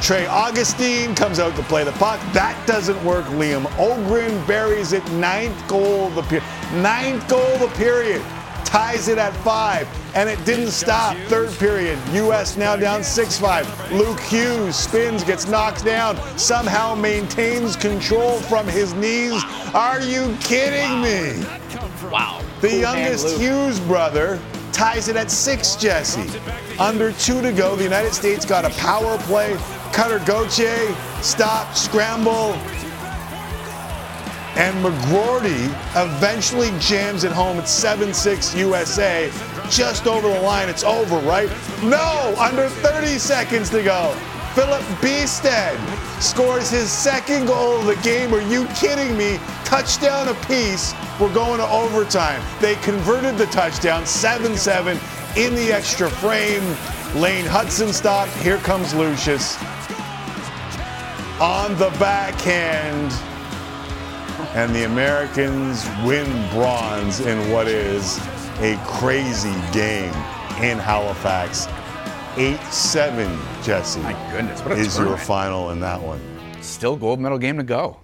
[0.00, 2.20] Trey Augustine comes out to play the puck.
[2.32, 3.24] That doesn't work.
[3.26, 5.04] Liam Ogren buries it.
[5.12, 6.44] Ninth goal of the period.
[6.74, 8.22] Ninth goal of the period.
[8.64, 9.88] Ties it at five.
[10.14, 11.16] And it didn't stop.
[11.28, 11.98] Third period.
[12.12, 12.56] U.S.
[12.56, 13.92] now down 6 5.
[13.92, 19.42] Luke Hughes spins, gets knocked down, somehow maintains control from his knees.
[19.74, 21.44] Are you kidding me?
[22.10, 22.42] Wow.
[22.60, 24.40] The youngest Hughes brother
[24.76, 26.38] ties it at six, Jesse.
[26.78, 29.56] Under two to go, the United States got a power play.
[29.94, 32.52] Cutter Gauthier, stop, scramble.
[34.54, 35.64] And McGroarty
[35.96, 39.30] eventually jams it home at 7 6 USA.
[39.70, 40.68] Just over the line.
[40.68, 41.48] It's over, right?
[41.82, 42.34] No!
[42.38, 44.14] Under 30 seconds to go.
[44.56, 45.78] Filip Bystedt
[46.22, 48.32] scores his second goal of the game.
[48.32, 49.38] Are you kidding me?
[49.66, 50.94] Touchdown apiece.
[51.20, 52.42] We're going to overtime.
[52.58, 54.98] They converted the touchdown 7 7
[55.36, 56.62] in the extra frame.
[57.14, 58.32] Lane Hutson stopped.
[58.38, 59.62] Here comes Lucius
[61.38, 63.12] on the backhand.
[64.54, 68.18] And the Americans win bronze in what is
[68.60, 70.14] a crazy game
[70.62, 71.68] in Halifax.
[72.36, 74.00] 8 7, Jesse.
[74.00, 76.20] My goodness, what a is your final in that one.
[76.60, 78.00] Still gold medal game to go.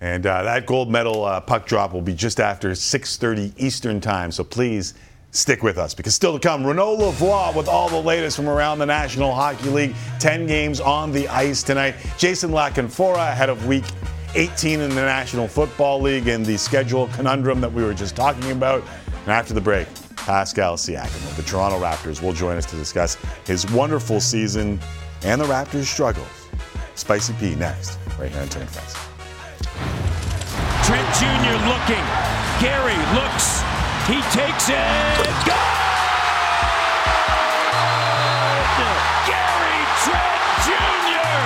[0.00, 4.32] And uh, that gold medal uh, puck drop will be just after 6:30 Eastern Time.
[4.32, 4.94] So please
[5.30, 8.78] stick with us because still to come, Renaud Lavoie with all the latest from around
[8.78, 9.94] the National Hockey League.
[10.18, 11.94] 10 games on the ice tonight.
[12.18, 13.84] Jason La Canfora ahead of Week
[14.34, 18.50] 18 in the National Football League and the schedule conundrum that we were just talking
[18.50, 18.82] about.
[19.22, 19.88] And after the break,
[20.26, 24.80] Pascal Siakam of the Toronto Raptors will join us to discuss his wonderful season
[25.22, 26.26] and the Raptors' struggles.
[26.96, 28.94] Spicy P next, right here on Turn Friends.
[30.82, 31.54] Trent Jr.
[31.70, 32.02] looking.
[32.58, 33.62] Gary looks.
[34.10, 35.30] He takes it.
[35.46, 35.62] Good!
[39.30, 41.38] Gary Trent Jr.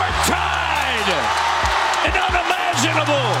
[0.00, 1.08] We're tied.
[2.08, 3.36] An unimaginable,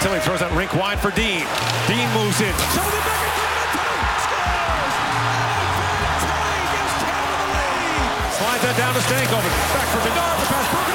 [0.00, 1.44] Fantilli throws out rink wide for Dean.
[1.86, 2.54] Dean moves in.
[8.32, 9.52] Slides that down to Stankoven.
[9.74, 10.40] Back for Bedard.
[10.40, 10.89] The pass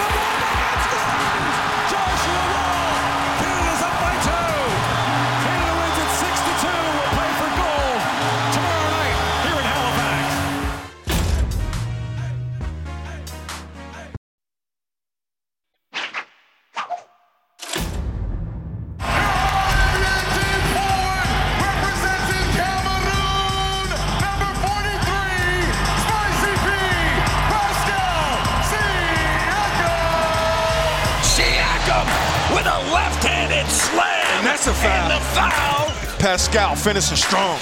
[32.66, 34.42] with a left-handed slam.
[34.42, 34.90] And that's a foul.
[34.90, 35.86] And the foul.
[36.18, 37.60] Pascal finishing strong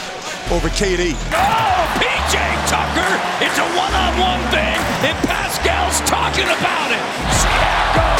[0.48, 1.12] over KD.
[1.36, 2.36] Oh, PJ
[2.72, 3.12] Tucker.
[3.44, 7.04] It's a one-on-one thing, and Pascal's talking about it.
[7.36, 8.16] Siakam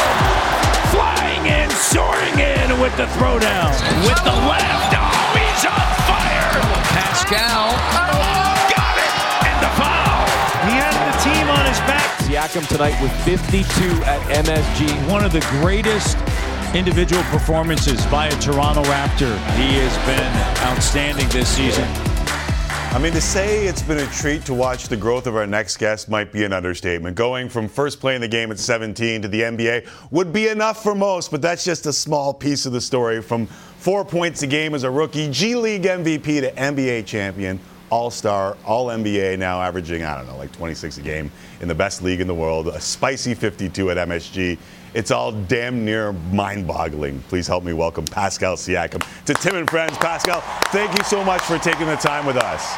[0.92, 3.72] flying in, soaring in with the throwdown.
[4.04, 4.92] With the left.
[4.92, 6.52] Oh, he's on fire.
[6.92, 9.12] Pascal oh, got it.
[9.48, 10.20] And the foul.
[10.68, 12.12] He has the team on his back.
[12.28, 13.64] Siakam tonight with 52
[14.04, 15.10] at MSG.
[15.10, 16.18] One of the greatest
[16.74, 19.36] individual performances by a Toronto Raptor.
[19.54, 21.84] He has been outstanding this season.
[22.94, 25.78] I mean, to say it's been a treat to watch the growth of our next
[25.78, 27.16] guest might be an understatement.
[27.16, 30.94] Going from first playing the game at 17 to the NBA would be enough for
[30.94, 33.20] most, but that's just a small piece of the story.
[33.22, 37.58] From four points a game as a rookie, G League MVP to NBA champion,
[37.90, 41.74] All Star, All NBA, now averaging, I don't know, like 26 a game in the
[41.74, 44.58] best league in the world, a spicy 52 at MSG.
[44.94, 47.18] It's all damn near mind boggling.
[47.22, 49.98] Please help me welcome Pascal Siakam to Tim and Friends.
[49.98, 52.76] Pascal, thank you so much for taking the time with us.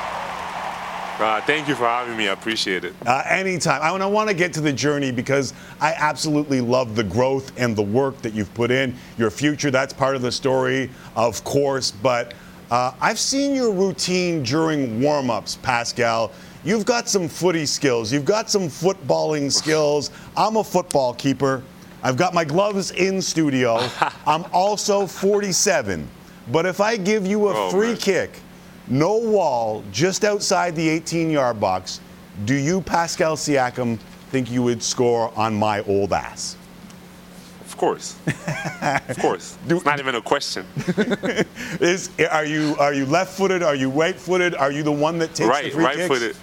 [1.21, 2.29] Uh, thank you for having me.
[2.29, 2.95] I appreciate it.
[3.05, 3.83] Uh, anytime.
[3.83, 7.77] I, I want to get to the journey because I absolutely love the growth and
[7.77, 8.95] the work that you've put in.
[9.19, 11.91] Your future, that's part of the story, of course.
[11.91, 12.33] But
[12.71, 16.33] uh, I've seen your routine during warm ups, Pascal.
[16.65, 20.11] You've got some footy skills, you've got some footballing skills.
[20.35, 21.63] I'm a football keeper.
[22.07, 23.81] I've got my gloves in studio.
[24.29, 26.07] I'm also 47.
[26.53, 27.97] But if I give you a Oh, free man.
[27.97, 28.39] kick,
[28.87, 31.99] no wall, just outside the 18 yard box,
[32.45, 33.99] do you, Pascal Siakam,
[34.31, 36.57] think you would score on my old ass?
[37.65, 38.15] Of course.
[39.09, 39.59] of course.
[39.69, 40.65] It's not even a question.
[41.81, 43.65] Is are you are you left footed?
[43.65, 44.55] Are you right footed?
[44.55, 46.07] Are you the one that takes the right, free right kicks?
[46.09, 46.37] footed.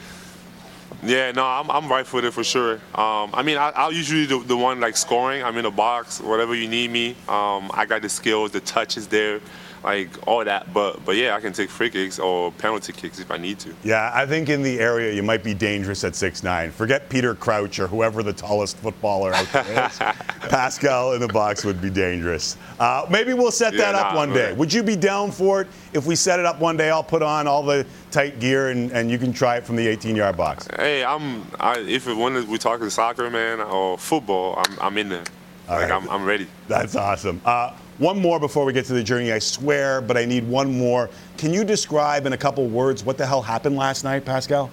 [1.06, 2.76] Yeah, no, I'm, I'm right footed for sure.
[2.96, 5.44] Um, I mean, I, I'll usually the, the one like scoring.
[5.44, 7.12] I'm in the box, whatever you need me.
[7.28, 9.42] Um, I got the skills, the touch is there,
[9.84, 10.74] like all that.
[10.74, 13.76] But but yeah, I can take free kicks or penalty kicks if I need to.
[13.84, 16.72] Yeah, I think in the area you might be dangerous at six nine.
[16.72, 19.98] Forget Peter Crouch or whoever the tallest footballer out there is.
[20.50, 22.58] Pascal in the box would be dangerous.
[22.80, 24.54] Uh, maybe we'll set Yeah, that up nah, one day.
[24.54, 26.90] Would you be down for it if we set it up one day?
[26.90, 29.88] I'll put on all the tight gear and, and you can try it from the
[29.88, 30.68] 18-yard box.
[30.78, 35.10] Hey, I'm I, if it, when we're talking soccer, man, or football, I'm, I'm in
[35.10, 35.24] there.
[35.70, 36.04] All like right.
[36.04, 36.48] I'm, I'm ready.
[36.68, 37.42] That's awesome.
[37.46, 40.78] Uh, one more before we get to the journey, I swear, but I need one
[40.78, 41.10] more.
[41.38, 44.72] Can you describe in a couple words what the hell happened last night, Pascal?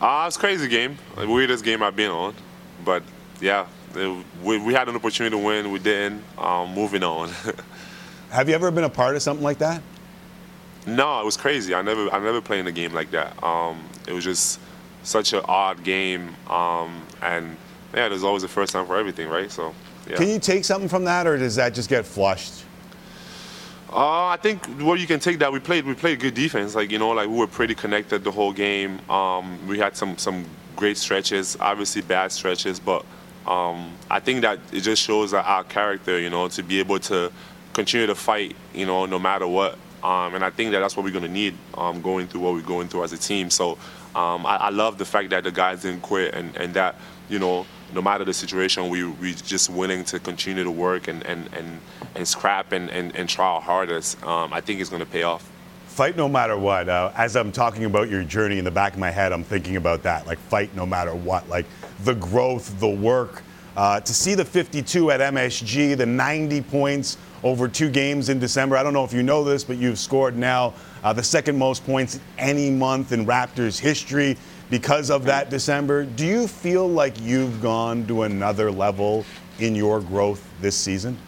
[0.00, 2.34] Uh, it's a crazy game, the weirdest game I've been on,
[2.86, 3.02] but
[3.40, 6.22] yeah, it, we, we had an opportunity to win, we didn't.
[6.38, 7.30] Um, moving on.
[8.30, 9.82] Have you ever been a part of something like that?
[10.86, 11.74] No, it was crazy.
[11.74, 13.42] I never, I never played in a game like that.
[13.42, 14.58] Um, it was just
[15.02, 17.56] such an odd game, um, and
[17.94, 19.50] yeah, there's always a first time for everything, right?
[19.50, 19.74] So,
[20.10, 20.16] yeah.
[20.16, 22.64] Can you take something from that, or does that just get flushed?
[23.92, 26.74] Uh, I think what you can take that we played we played good defense.
[26.74, 29.00] Like you know, like we were pretty connected the whole game.
[29.10, 30.44] Um, we had some some
[30.76, 33.04] great stretches, obviously bad stretches, but
[33.46, 37.32] um, I think that it just shows our character, you know, to be able to
[37.72, 39.78] continue to fight, you know, no matter what.
[40.02, 42.54] Um, and I think that that's what we're going to need um, going through what
[42.54, 43.50] we're going through as a team.
[43.50, 43.72] So
[44.14, 46.96] um, I, I, love the fact that the guys didn't quit and, and that,
[47.28, 51.22] you know, no matter the situation, we we just willing to continue to work and
[51.24, 51.80] and and,
[52.14, 54.22] and scrap and, and, and try our hardest.
[54.24, 55.48] Um, I think it's going to pay off.
[55.86, 56.88] Fight no matter what.
[56.88, 59.76] Uh, as I'm talking about your journey in the back of my head, I'm thinking
[59.76, 60.26] about that.
[60.26, 61.48] Like fight no matter what.
[61.48, 61.66] Like
[62.04, 63.42] the growth, the work.
[63.76, 68.76] Uh, to see the 52 at MSG, the 90 points over two games in December.
[68.76, 71.84] I don't know if you know this, but you've scored now uh, the second most
[71.86, 74.36] points any month in Raptors history
[74.70, 76.04] because of that December.
[76.04, 79.24] Do you feel like you've gone to another level
[79.58, 81.18] in your growth this season?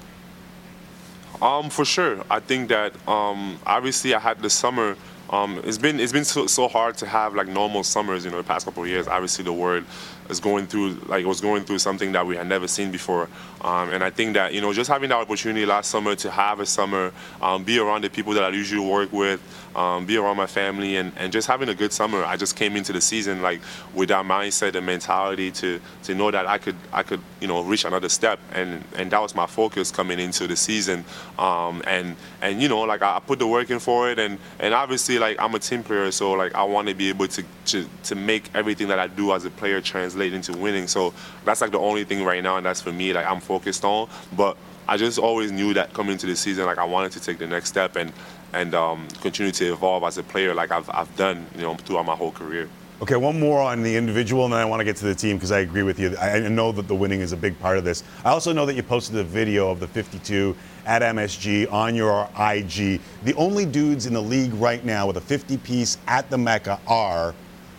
[1.43, 2.25] Um, for sure.
[2.31, 4.97] I think that um, obviously I had the summer.
[5.29, 8.25] Um, it's been it's been so, so, hard to have like normal summers.
[8.25, 9.09] You know, the past couple of years.
[9.09, 9.85] Obviously, the world
[10.29, 13.29] is going through like was going through something that we had never seen before.
[13.61, 16.61] Um, and I think that you know just having that opportunity last summer to have
[16.61, 19.41] a summer, um, be around the people that I usually work with,
[19.77, 22.25] um, be around my family, and, and just having a good summer.
[22.25, 23.61] I just came into the season like
[23.95, 27.63] with that mindset and mentality to to know that I could I could you know
[27.63, 31.05] reach another step, and and that was my focus coming into the season.
[31.39, 34.75] Um, and and you know like I put the work in for it, and and
[34.75, 37.89] obviously like I'm a team player, so like I want to be able to, to
[38.05, 39.81] to make everything that I do as a player
[40.13, 40.87] translate into winning.
[40.87, 41.13] So
[41.45, 44.09] that's like the only thing right now, and that's for me like I'm focused on.
[44.37, 44.57] But
[44.89, 47.47] I just always knew that coming into the season, like I wanted to take the
[47.47, 48.13] next step and
[48.53, 52.07] and um, continue to evolve as a player, like I've I've done, you know, throughout
[52.07, 52.69] my whole career.
[53.01, 55.37] Okay, one more on the individual, and then I want to get to the team
[55.37, 56.17] because I agree with you.
[56.19, 58.05] I know that the winning is a big part of this.
[58.25, 60.55] I also know that you posted a video of the 52
[60.87, 63.01] at MSG on your IG.
[63.25, 66.79] The only dudes in the league right now with a 50 piece at the Mecca
[66.87, 67.35] are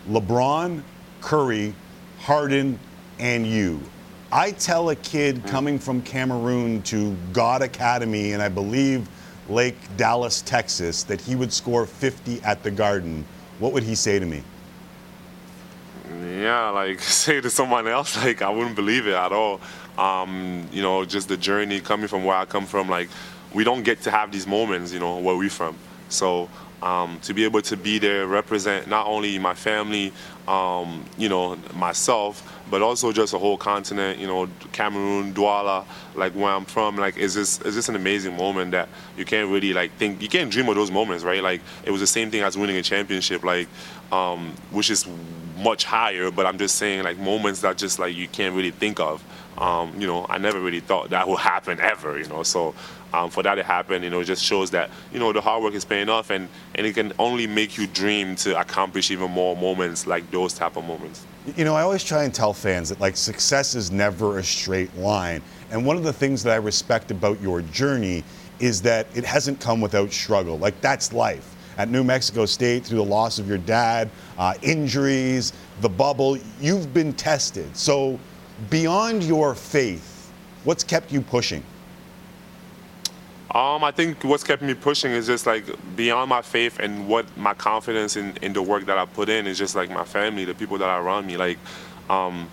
[0.08, 0.82] LeBron,
[1.20, 1.74] Curry,
[2.24, 2.78] Harden,
[3.18, 3.78] and you.
[4.32, 5.48] I tell a kid mm.
[5.48, 9.06] coming from Cameroon to God Academy, and I believe
[9.50, 13.26] Lake Dallas, Texas, that he would score 50 at the Garden.
[13.58, 14.42] What would he say to me?
[16.40, 19.60] Yeah, like say to someone else, like I wouldn't believe it at all.
[19.98, 23.10] Um, you know, just the journey coming from where I come from, like
[23.52, 25.76] we don't get to have these moments, you know, where we from.
[26.08, 26.48] So
[26.84, 30.12] um, to be able to be there, represent not only my family,
[30.46, 36.34] um, you know, myself, but also just a whole continent, you know, Cameroon, Douala, like
[36.34, 39.72] where I'm from, like it's just it's just an amazing moment that you can't really
[39.72, 41.42] like think you can't dream of those moments, right?
[41.42, 43.66] Like it was the same thing as winning a championship, like
[44.12, 45.06] um, which is
[45.56, 49.00] much higher, but I'm just saying like moments that just like you can't really think
[49.00, 49.24] of.
[49.56, 52.42] Um, you know, I never really thought that would happen ever, you know.
[52.42, 52.74] So
[53.14, 55.62] um, for that to happen, you know, it just shows that, you know, the hard
[55.62, 59.30] work is paying off and, and it can only make you dream to accomplish even
[59.30, 61.24] more moments like those type of moments.
[61.56, 64.94] You know, I always try and tell fans that like success is never a straight
[64.96, 65.42] line.
[65.70, 68.24] And one of the things that I respect about your journey
[68.58, 70.58] is that it hasn't come without struggle.
[70.58, 71.54] Like that's life.
[71.76, 76.92] At New Mexico State, through the loss of your dad, uh, injuries, the bubble, you've
[76.92, 77.76] been tested.
[77.76, 78.18] So
[78.70, 80.32] beyond your faith,
[80.64, 81.62] what's kept you pushing?
[83.54, 85.64] Um, I think what's kept me pushing is just like
[85.94, 89.46] beyond my faith and what my confidence in, in the work that I put in
[89.46, 91.36] is just like my family, the people that are around me.
[91.36, 91.58] Like,
[92.10, 92.48] um,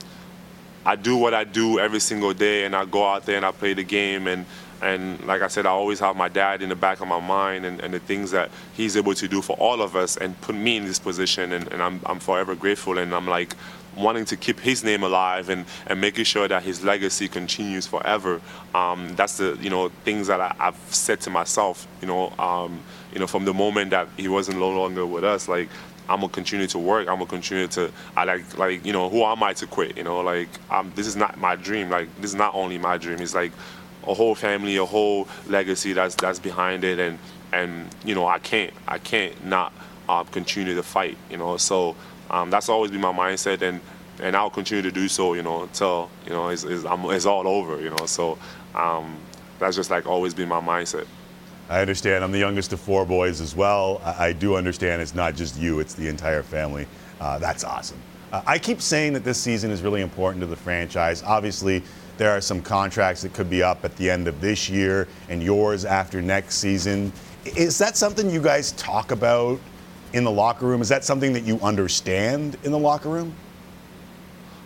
[0.86, 3.52] I do what I do every single day, and I go out there and I
[3.52, 4.28] play the game.
[4.28, 4.46] And,
[4.82, 7.66] and like I said, I always have my dad in the back of my mind
[7.66, 10.54] and, and the things that he's able to do for all of us and put
[10.54, 11.54] me in this position.
[11.54, 13.00] And, and I'm, I'm forever grateful.
[13.00, 13.56] And I'm like,
[13.96, 18.42] wanting to keep his name alive and, and making sure that his legacy continues forever.
[18.74, 21.88] Um, that's the you know things that I, have said to myself.
[22.02, 22.80] You know, um,
[23.14, 25.70] you know, from the moment that he wasn't no longer with us, like
[26.10, 27.08] I'm gonna continue to work.
[27.08, 27.92] I'm gonna continue to.
[28.16, 29.98] I like like you know who am I to quit?
[29.98, 31.90] You know, like um, this is not my dream.
[31.90, 33.20] Like this is not only my dream.
[33.22, 33.52] It's like
[34.08, 37.20] a whole family, a whole legacy that's that's behind it, and
[37.54, 39.74] and you know I can't I can't not
[40.10, 41.18] uh, continue to fight.
[41.30, 41.96] You know, so
[42.32, 43.80] um, that's always been my mindset, and
[44.22, 47.48] and I'll continue to do so, you know, until you know it's, it's, it's all
[47.48, 48.06] over, you know.
[48.06, 48.38] So
[48.74, 49.18] um,
[49.60, 51.06] that's just like always been my mindset.
[51.70, 52.24] I understand.
[52.24, 54.02] I'm the youngest of four boys as well.
[54.04, 56.88] I, I do understand it's not just you; it's the entire family.
[57.20, 58.00] Uh, that's awesome.
[58.32, 61.22] Uh, I keep saying that this season is really important to the franchise.
[61.24, 61.84] Obviously,
[62.18, 65.44] there are some contracts that could be up at the end of this year and
[65.44, 67.12] yours after next season.
[67.44, 69.60] Is that something you guys talk about
[70.14, 70.82] in the locker room?
[70.82, 73.34] Is that something that you understand in the locker room?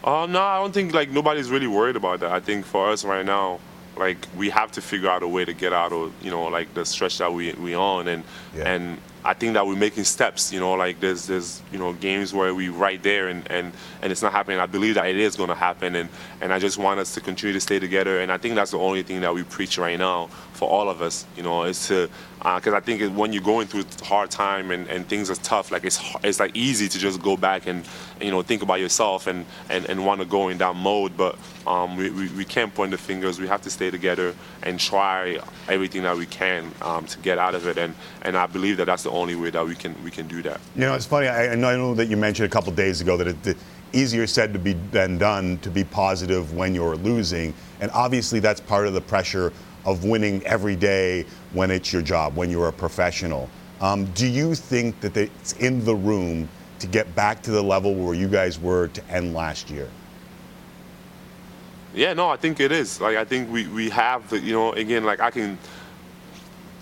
[0.04, 2.32] Uh, no, I don't think like nobody's really worried about that.
[2.32, 3.60] I think for us right now,
[3.98, 6.74] like we have to figure out a way to get out of you know like
[6.74, 8.24] the stretch that we we on and
[8.56, 8.70] Yeah.
[8.74, 10.54] and I think that we're making steps.
[10.54, 13.74] You know, like there's there's you know games where we right there and and
[14.04, 14.60] and it's not happening.
[14.60, 16.10] I believe that it is going to happen and
[16.42, 18.20] and I just want us to continue to stay together.
[18.20, 21.02] And I think that's the only thing that we preach right now for all of
[21.02, 21.26] us.
[21.36, 25.08] You know, it's to because I think when you're going through hard time and, and
[25.08, 27.86] things are tough, like it's it's like easy to just go back and
[28.22, 31.18] you know think about yourself and and, and want to go in that mode.
[31.18, 31.38] But
[31.68, 33.40] um, we, we, we can't point the fingers.
[33.40, 34.34] We have to stay together
[34.64, 37.78] and try everything that we can um, to get out of it.
[37.78, 40.42] And and I believe that that's the only way that we can we can do
[40.44, 40.60] that.
[40.76, 41.28] You know, it's funny.
[41.28, 43.60] I, I know that you mentioned a couple days ago that it's
[43.96, 48.62] easier said to be than done to be positive when you're losing, and obviously that's
[48.62, 49.54] part of the pressure
[49.86, 53.50] of winning every day when it's your job, when you're a professional.
[53.82, 57.94] Um, do you think that it's in the room to get back to the level
[57.94, 59.90] where you guys were to end last year?
[61.94, 63.00] Yeah, no, I think it is.
[63.00, 65.58] Like I think we, we have the you know again like I can.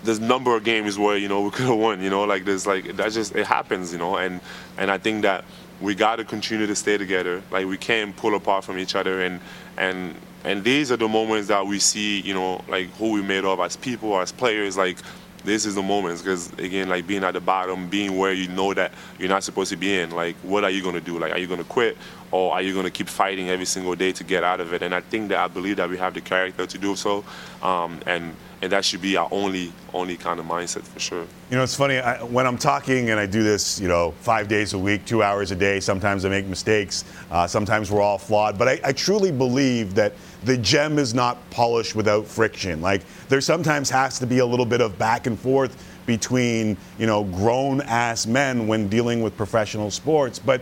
[0.02, 2.02] There's number of games where you know we could have won.
[2.02, 3.92] You know, like there's like that just it happens.
[3.92, 4.40] You know, and
[4.76, 5.44] and I think that
[5.80, 7.42] we got to continue to stay together.
[7.50, 9.22] Like we can't pull apart from each other.
[9.22, 9.40] And
[9.76, 10.14] and
[10.44, 12.20] and these are the moments that we see.
[12.20, 14.76] You know, like who we made of as people, as players.
[14.76, 14.98] Like
[15.44, 18.74] this is the moments because again like being at the bottom being where you know
[18.74, 21.32] that you're not supposed to be in like what are you going to do like
[21.32, 21.96] are you going to quit
[22.30, 24.82] or are you going to keep fighting every single day to get out of it
[24.82, 27.24] and i think that i believe that we have the character to do so
[27.62, 31.56] um, and and that should be our only only kind of mindset for sure You
[31.56, 34.72] know, it's funny I, when I'm talking and I do this, you know, five days
[34.72, 35.78] a week, two hours a day.
[35.80, 37.04] Sometimes I make mistakes.
[37.30, 38.58] Uh, sometimes we're all flawed.
[38.58, 40.14] But I, I truly believe that
[40.44, 42.80] the gem is not polished without friction.
[42.80, 45.76] Like there sometimes has to be a little bit of back and forth
[46.06, 50.38] between, you know, grown ass men when dealing with professional sports.
[50.38, 50.60] But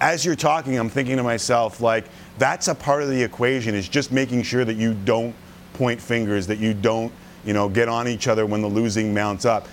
[0.00, 2.04] as you're talking, I'm thinking to myself, like,
[2.38, 5.34] that's a part of the equation is just making sure that you don't
[5.72, 7.12] point fingers, that you don't,
[7.44, 9.68] you know, get on each other when the losing mounts up.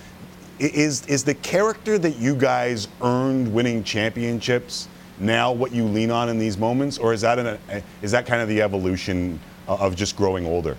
[0.58, 4.86] Is is the character that you guys earned winning championships
[5.18, 7.58] now what you lean on in these moments, or is that an,
[8.02, 9.38] is that kind of the evolution
[9.68, 10.76] of just growing older?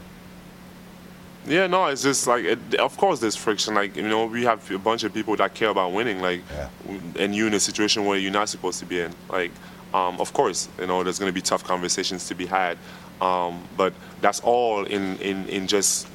[1.46, 3.74] Yeah, no, it's just like, it, of course, there's friction.
[3.74, 6.42] Like, you know, we have a bunch of people that care about winning, like,
[7.20, 9.14] and you're in a situation where you're not supposed to be in.
[9.30, 9.52] Like,
[9.94, 12.78] um, of course, you know, there's going to be tough conversations to be had,
[13.22, 16.08] um, but that's all in, in, in just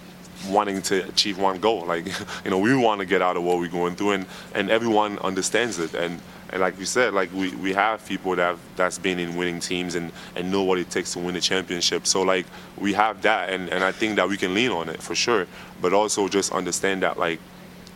[0.48, 1.84] wanting to achieve one goal.
[1.84, 2.06] Like,
[2.44, 5.18] you know, we want to get out of what we're going through, and, and everyone
[5.18, 5.94] understands it.
[5.94, 6.20] And
[6.51, 9.61] and like you said, like we, we have people that have, that's been in winning
[9.61, 12.07] teams and, and know what it takes to win a championship.
[12.07, 12.46] So like
[12.78, 15.46] we have that, and, and I think that we can lean on it for sure.
[15.82, 17.38] But also just understand that like,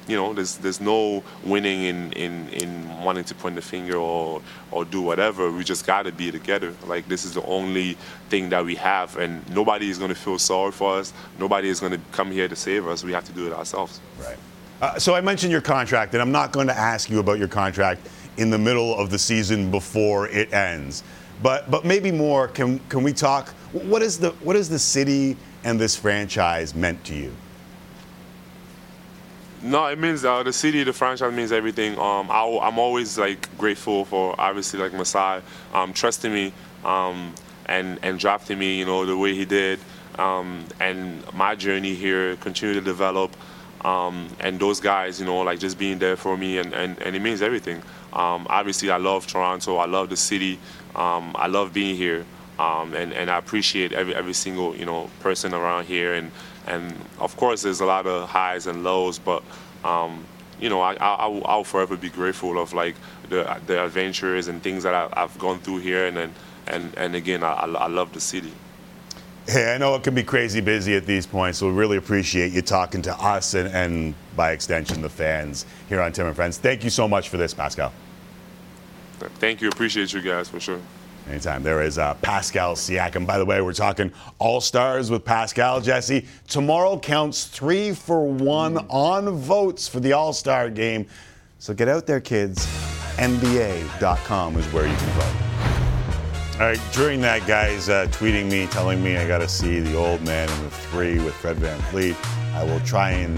[0.09, 4.43] you know, there's there's no winning in, in, in wanting to point the finger or
[4.73, 5.51] or do whatever.
[5.51, 6.75] We just got to be together.
[6.87, 7.97] Like this is the only
[8.29, 11.13] thing that we have, and nobody is going to feel sorry for us.
[11.39, 13.05] Nobody is going to come here to save us.
[13.05, 14.01] We have to do it ourselves.
[14.21, 14.37] Right.
[14.81, 17.47] Uh, so I mentioned your contract, and I'm not going to ask you about your
[17.47, 21.03] contract in the middle of the season before it ends.
[21.43, 22.49] But but maybe more.
[22.49, 23.51] Can can we talk?
[23.73, 27.33] What is the what is the city and this franchise meant to you?
[29.63, 31.97] No, it means uh, the city, the franchise means everything.
[31.97, 35.41] Um, I, am always like grateful for obviously like Masai
[35.73, 36.53] um, trusting me
[36.85, 37.33] um,
[37.67, 39.79] and and drafting me, you know, the way he did,
[40.19, 43.37] um, and my journey here continue to develop.
[43.85, 47.17] Um, and those guys, you know, like just being there for me, and, and, and
[47.17, 47.83] it means everything.
[48.13, 49.77] Um, obviously, I love Toronto.
[49.77, 50.59] I love the city.
[50.95, 52.25] Um, I love being here,
[52.59, 56.15] um, and and I appreciate every every single you know person around here.
[56.15, 56.31] And
[56.67, 59.43] and of course, there's a lot of highs and lows, but
[59.85, 60.25] um,
[60.61, 62.95] you know, I, I I'll, forever be grateful of like
[63.31, 66.35] the the adventures and things that I, I've gone through here, and and
[66.67, 68.53] and, and again, I I love the city.
[69.47, 72.53] Hey, I know it can be crazy busy at these points, so we really appreciate
[72.53, 76.59] you talking to us and, and by extension the fans here on Tim and Friends.
[76.59, 77.93] Thank you so much for this, Pascal.
[79.19, 80.81] Thank you, appreciate you guys for sure.
[81.29, 81.63] Anytime.
[81.63, 83.27] There is uh, Pascal Siakam.
[83.27, 86.27] By the way, we're talking All Stars with Pascal Jesse.
[86.49, 91.07] Tomorrow counts three for one on votes for the All Star game.
[91.59, 92.67] So get out there, kids.
[93.19, 95.82] NBA.com is where you can vote.
[96.55, 99.97] All right, during that, guys uh, tweeting me, telling me I got to see the
[99.97, 102.15] old man in the three with Fred Van Fleet.
[102.55, 103.35] I will try and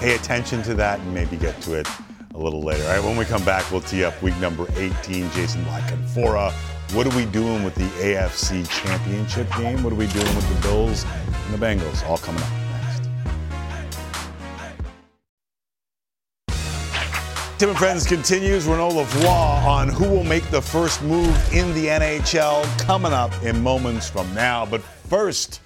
[0.00, 1.88] pay attention to that and maybe get to it
[2.34, 2.84] a little later.
[2.84, 5.30] All right, when we come back, we'll tee up week number 18.
[5.32, 6.52] Jason La Canfora.
[6.94, 9.82] What are we doing with the AFC Championship game?
[9.82, 12.08] What are we doing with the Bills and the Bengals?
[12.08, 12.61] All coming up.
[17.62, 18.66] Tim and Friends continues.
[18.66, 23.62] Renaud Lavoie on who will make the first move in the NHL coming up in
[23.62, 24.66] moments from now.
[24.66, 25.60] But first,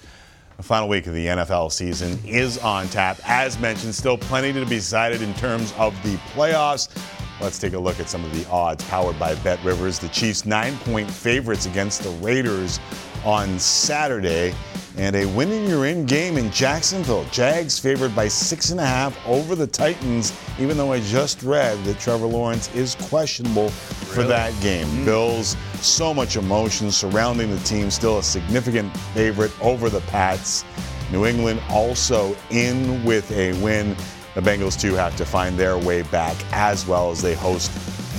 [0.59, 3.19] the final week of the NFL season is on tap.
[3.25, 6.95] As mentioned, still plenty to be decided in terms of the playoffs.
[7.41, 9.99] Let's take a look at some of the odds powered by Bet Rivers.
[9.99, 12.79] The Chiefs nine point favorites against the Raiders
[13.25, 14.55] on Saturday.
[14.99, 17.27] And a win in your in game in Jacksonville.
[17.31, 21.83] Jags favored by six and a half over the Titans, even though I just read
[21.85, 24.87] that Trevor Lawrence is questionable for that game.
[24.87, 25.05] Mm.
[25.05, 30.65] Bills, so much emotion surrounding the team, still a significant favorite over the Pats.
[31.13, 33.95] New England also in with a win.
[34.35, 37.71] The Bengals, too, have to find their way back as well as they host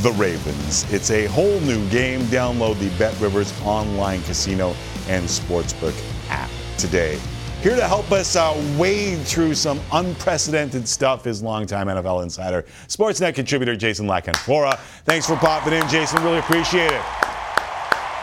[0.03, 0.91] the Ravens.
[0.93, 2.21] It's a whole new game.
[2.25, 4.75] Download the Bet Rivers online casino
[5.07, 5.95] and sportsbook
[6.77, 7.19] today.
[7.61, 13.33] Here to help us uh, wade through some unprecedented stuff is longtime NFL insider, Sportsnet
[13.33, 14.77] contributor Jason La Canfora.
[15.05, 16.23] Thanks for popping in, Jason.
[16.23, 17.01] Really appreciate it.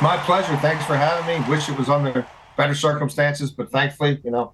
[0.01, 0.57] My pleasure.
[0.59, 1.49] Thanks for having me.
[1.49, 2.27] Wish it was under
[2.57, 4.53] better circumstances, but thankfully, you know,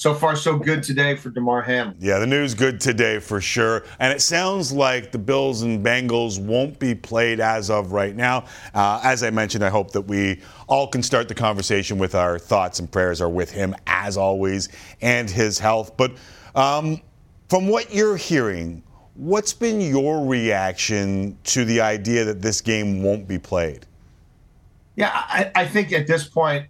[0.00, 1.94] so far so good today for Damar Hamlin.
[2.00, 3.84] Yeah, the news good today for sure.
[3.98, 8.46] And it sounds like the Bills and Bengals won't be played as of right now.
[8.72, 12.38] Uh, as I mentioned, I hope that we all can start the conversation with our
[12.38, 14.70] thoughts and prayers are with him as always
[15.02, 15.94] and his health.
[15.98, 16.12] But
[16.54, 17.02] um,
[17.50, 18.82] from what you're hearing,
[19.16, 23.84] what's been your reaction to the idea that this game won't be played?
[24.96, 26.68] Yeah, I, I think at this point,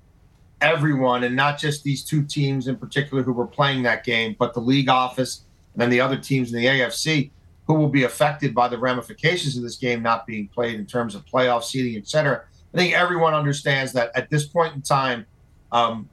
[0.61, 4.55] everyone, and not just these two teams in particular who were playing that game, but
[4.55, 5.45] the league office
[5.75, 7.31] and then the other teams in the AFC
[7.67, 11.15] who will be affected by the ramifications of this game not being played in terms
[11.15, 12.43] of playoff seeding, et cetera.
[12.75, 15.25] I think everyone understands that at this point in time,
[15.71, 16.09] um,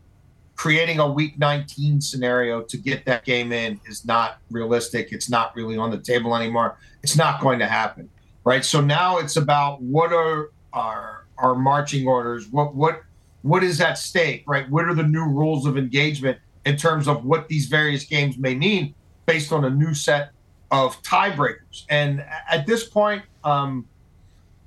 [0.56, 5.12] creating a week 19 scenario to get that game in is not realistic.
[5.12, 6.78] It's not really on the table anymore.
[7.02, 8.10] It's not going to happen.
[8.44, 8.64] Right.
[8.64, 12.48] So now it's about what are our our marching orders?
[12.48, 13.02] What what
[13.48, 14.70] what is at stake, right?
[14.70, 18.56] What are the new rules of engagement in terms of what these various games may
[18.56, 18.94] mean
[19.26, 20.32] based on a new set
[20.70, 21.84] of tiebreakers?
[21.90, 23.88] And at this point, um,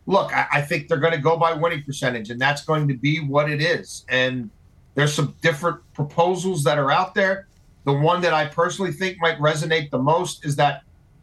[0.06, 2.94] look, I, I think they're going to go by winning percentage, and that's going to
[2.94, 4.06] be what it is.
[4.08, 4.48] And
[4.94, 7.48] there's some different proposals that are out there.
[7.84, 10.82] The one that I personally think might resonate the most is that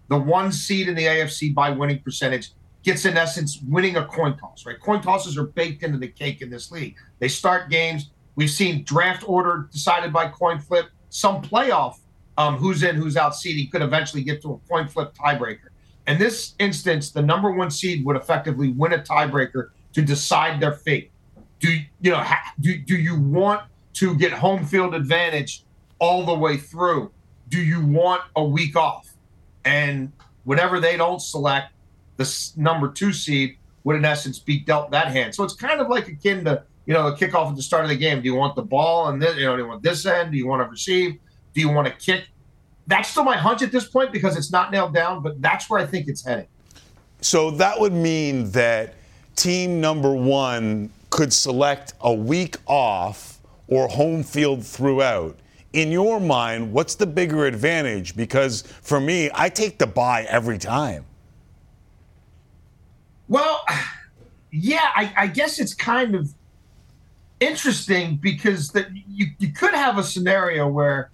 [0.10, 2.52] the one seed in the AFC by winning percentage
[2.88, 4.80] gets in essence winning a coin toss, right?
[4.80, 6.96] Coin tosses are baked into the cake in this league.
[7.20, 8.12] They start games.
[8.36, 10.86] We've seen draft order decided by coin flip.
[11.10, 11.98] Some playoff,
[12.38, 15.68] um, who's in, who's out seeding could eventually get to a coin flip tiebreaker.
[16.08, 20.72] In this instance, the number one seed would effectively win a tiebreaker to decide their
[20.72, 21.12] fate.
[21.60, 21.68] Do
[22.00, 22.26] you know?
[22.62, 23.64] Do do you want
[23.96, 25.66] to get home field advantage
[26.00, 27.12] all the way through?
[27.50, 29.10] Do you want a week off?
[29.66, 30.14] And
[30.46, 31.74] whatever they don't select,
[32.18, 35.34] the number two seed would in essence be dealt that hand.
[35.34, 37.90] So it's kind of like akin to you know a kickoff at the start of
[37.90, 38.22] the game.
[38.22, 40.32] Do you want the ball and then You know, do you want this end?
[40.32, 41.18] Do you want to receive?
[41.54, 42.28] Do you want to kick?
[42.88, 45.80] That's still my hunch at this point because it's not nailed down, but that's where
[45.80, 46.48] I think it's heading.
[47.22, 48.96] So that would mean that
[49.36, 55.38] team number one could select a week off or home field throughout.
[55.74, 58.16] In your mind, what's the bigger advantage?
[58.16, 61.06] Because for me, I take the buy every time.
[63.28, 63.66] Well,
[64.52, 66.34] yeah, I, I guess it's kind of
[67.40, 71.12] interesting because that you, you could have a scenario where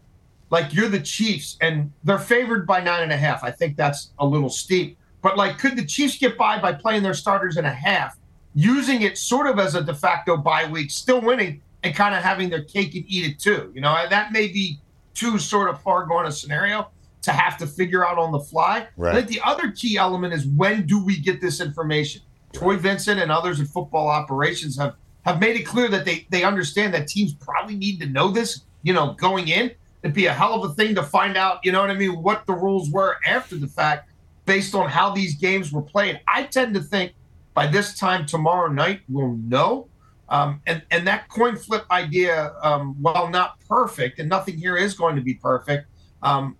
[0.49, 3.43] like you're the Chiefs and they're favored by nine and a half.
[3.43, 4.97] I think that's a little steep.
[5.21, 8.17] But like could the Chiefs get by by playing their starters in a half,
[8.53, 12.21] using it sort of as a de facto bye week, still winning and kind of
[12.23, 13.71] having their cake and eat it too?
[13.73, 14.79] You know, that may be
[15.15, 16.89] too sort of far gone a scenario
[17.23, 18.87] to have to figure out on the fly.
[18.95, 19.13] Right.
[19.13, 22.21] I think the other key element is when do we get this information?
[22.53, 24.95] Troy Vincent and others in football operations have
[25.25, 28.63] have made it clear that they they understand that teams probably need to know this,
[28.83, 29.71] you know, going in.
[30.03, 32.21] It'd be a hell of a thing to find out, you know what I mean,
[32.21, 34.11] what the rules were after the fact
[34.45, 36.19] based on how these games were played.
[36.27, 37.13] I tend to think
[37.53, 39.87] by this time tomorrow night we'll know.
[40.29, 44.93] Um, and and that coin flip idea, um, while not perfect, and nothing here is
[44.93, 45.87] going to be perfect,
[46.21, 46.57] um,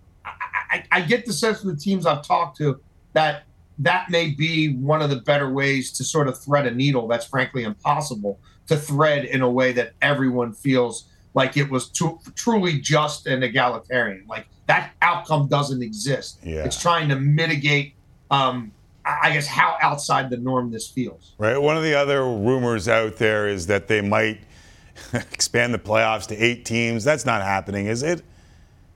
[0.74, 2.80] I, I, get the sense from the teams I've talked to
[3.12, 3.44] that
[3.78, 7.26] that may be one of the better ways to sort of thread a needle that's
[7.26, 12.80] frankly impossible to thread in a way that everyone feels like it was too, truly
[12.80, 14.24] just and egalitarian.
[14.28, 16.38] Like that outcome doesn't exist.
[16.42, 16.64] Yeah.
[16.64, 17.94] It's trying to mitigate,
[18.30, 18.72] um,
[19.04, 21.34] I guess, how outside the norm this feels.
[21.38, 21.56] Right.
[21.56, 24.40] One of the other rumors out there is that they might
[25.12, 27.04] expand the playoffs to eight teams.
[27.04, 28.22] That's not happening, is it?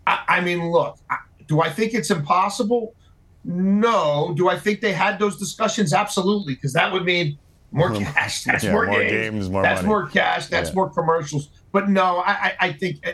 [0.07, 1.19] I, I mean, look, I,
[1.49, 2.95] do I think it's impossible?
[3.45, 4.33] No.
[4.37, 5.93] Do I think they had those discussions?
[5.93, 7.39] Absolutely, because that would mean
[7.73, 8.45] more cash.
[8.45, 9.11] That's Yeah, more, more games.
[9.13, 9.89] games, more That's money.
[9.89, 10.47] more cash.
[10.47, 10.75] That's Yeah.
[10.77, 11.49] more commercials.
[11.73, 13.13] But no, I, I, I think uh,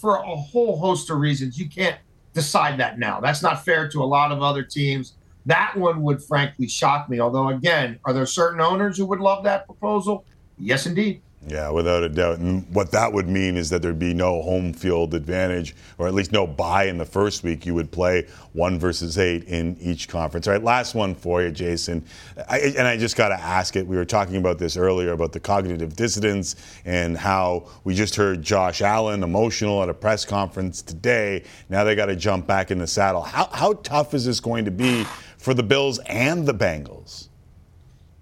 [0.00, 1.96] for a whole host of reasons, you can't
[2.34, 3.20] decide that now.
[3.20, 5.14] That's not fair to a lot of other teams.
[5.46, 7.18] That one would frankly shock me.
[7.18, 10.24] Although, again, are there certain owners who would love that proposal?
[10.58, 11.22] Yes, indeed.
[11.46, 12.38] Yeah, without a doubt.
[12.38, 16.12] And what that would mean is that there'd be no home field advantage, or at
[16.12, 17.64] least no bye in the first week.
[17.64, 20.46] You would play one versus eight in each conference.
[20.46, 22.04] All right, last one for you, Jason.
[22.46, 23.86] I, and I just got to ask it.
[23.86, 28.42] We were talking about this earlier about the cognitive dissonance and how we just heard
[28.42, 31.44] Josh Allen emotional at a press conference today.
[31.70, 33.22] Now they got to jump back in the saddle.
[33.22, 35.04] How, how tough is this going to be
[35.38, 37.29] for the Bills and the Bengals?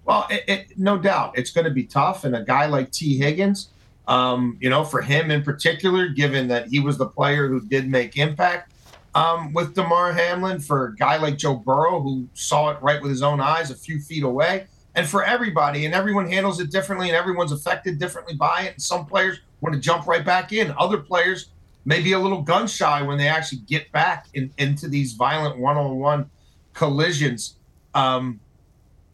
[0.08, 2.24] Well, it, it, no doubt it's going to be tough.
[2.24, 3.68] And a guy like Tee Higgins,
[4.06, 7.90] um, you know, for him in particular, given that he was the player who did
[7.90, 8.72] make impact
[9.14, 13.10] um, with Damar Hamlin, for a guy like Joe Burrow, who saw it right with
[13.10, 17.08] his own eyes a few feet away, and for everybody, and everyone handles it differently,
[17.08, 18.72] and everyone's affected differently by it.
[18.74, 20.74] And some players want to jump right back in.
[20.78, 21.50] Other players
[21.84, 25.58] may be a little gun shy when they actually get back in, into these violent
[25.58, 26.30] one on one
[26.72, 27.56] collisions.
[27.94, 28.40] Um,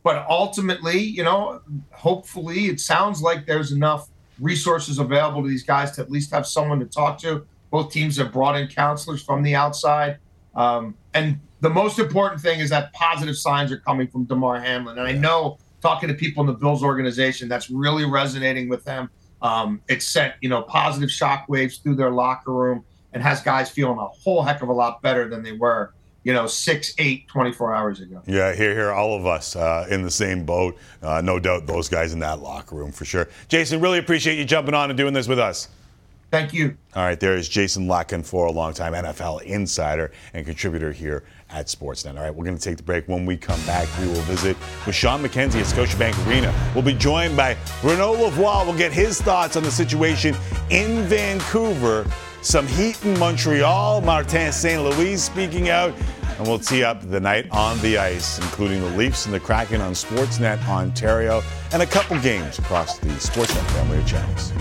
[0.05, 5.91] but ultimately, you know, hopefully it sounds like there's enough resources available to these guys
[5.93, 7.45] to at least have someone to talk to.
[7.71, 10.19] Both teams have brought in counselors from the outside.
[10.55, 14.99] Um, and the most important thing is that positive signs are coming from Damar Hamlin.
[14.99, 19.09] And I know talking to people in the Bills organization, that's really resonating with them.
[19.41, 22.85] Um, it sent, you know, positive shockwaves through their locker room
[23.15, 25.95] and has guys feeling a whole heck of a lot better than they were,
[26.25, 28.22] you know, six, eight, 24 hours ago.
[28.27, 30.77] Yeah, here, here, all of us uh, in the same boat.
[31.03, 33.29] Uh, no doubt those guys in that locker room for sure.
[33.49, 35.68] Jason, really appreciate you jumping on and doing this with us.
[36.31, 36.77] Thank you.
[36.97, 42.16] All right, there is Jason La Canfora longtime NFL insider and contributor here at Sportsnet.
[42.16, 43.07] All right, we're going to take the break.
[43.07, 46.53] When we come back, we will visit with Sean McKenzie at Scotiabank Arena.
[46.75, 48.66] We'll be joined by Renaud Lavoie.
[48.66, 50.35] We'll get his thoughts on the situation
[50.70, 52.05] in Vancouver,
[52.45, 54.83] some heat in Montreal, Martin St.
[54.83, 55.95] Louis speaking out,
[56.39, 59.81] and we'll tee up the night on the ice, including the Leafs and the Kraken
[59.81, 61.43] on Sportsnet Ontario,
[61.73, 64.53] and a couple games across the Sportsnet family of channels.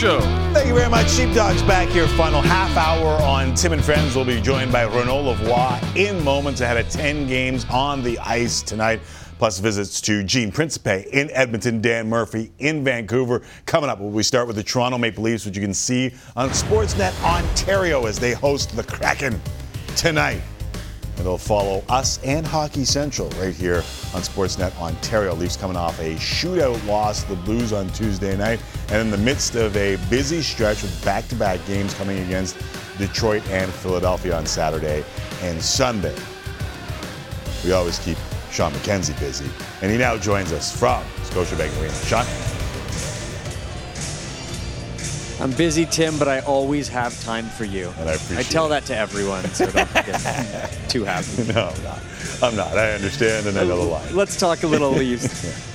[0.00, 0.18] Show.
[0.54, 1.10] Thank you very much.
[1.10, 2.08] Sheepdogs back here.
[2.08, 4.16] Final half hour on Tim and Friends.
[4.16, 8.62] We'll be joined by Renaud Lavoie in moments ahead of 10 games on the ice
[8.62, 9.00] tonight.
[9.36, 13.42] Plus visits to Gene Principe in Edmonton, Dan Murphy in Vancouver.
[13.66, 17.12] Coming up, we start with the Toronto Maple Leafs, which you can see on Sportsnet
[17.22, 19.38] Ontario as they host the Kraken
[19.96, 20.40] tonight.
[21.20, 25.34] And they'll follow us and Hockey Central right here on Sportsnet Ontario.
[25.34, 28.58] Leafs coming off a shootout loss the Blues on Tuesday night,
[28.88, 32.56] and in the midst of a busy stretch with back-to-back games coming against
[32.96, 35.04] Detroit and Philadelphia on Saturday
[35.42, 36.16] and Sunday.
[37.66, 38.16] We always keep
[38.50, 39.50] Sean McKenzie busy,
[39.82, 41.92] and he now joins us from Scotiabank Arena.
[42.06, 42.59] Sean?
[45.40, 47.92] I'm busy, Tim, but I always have time for you.
[47.98, 51.50] And I appreciate I tell that to everyone, so don't get too happy.
[51.50, 51.98] No, I'm not.
[52.42, 52.76] I'm not.
[52.76, 54.14] I understand, and I know the line.
[54.14, 55.68] Let's talk a little Leafs.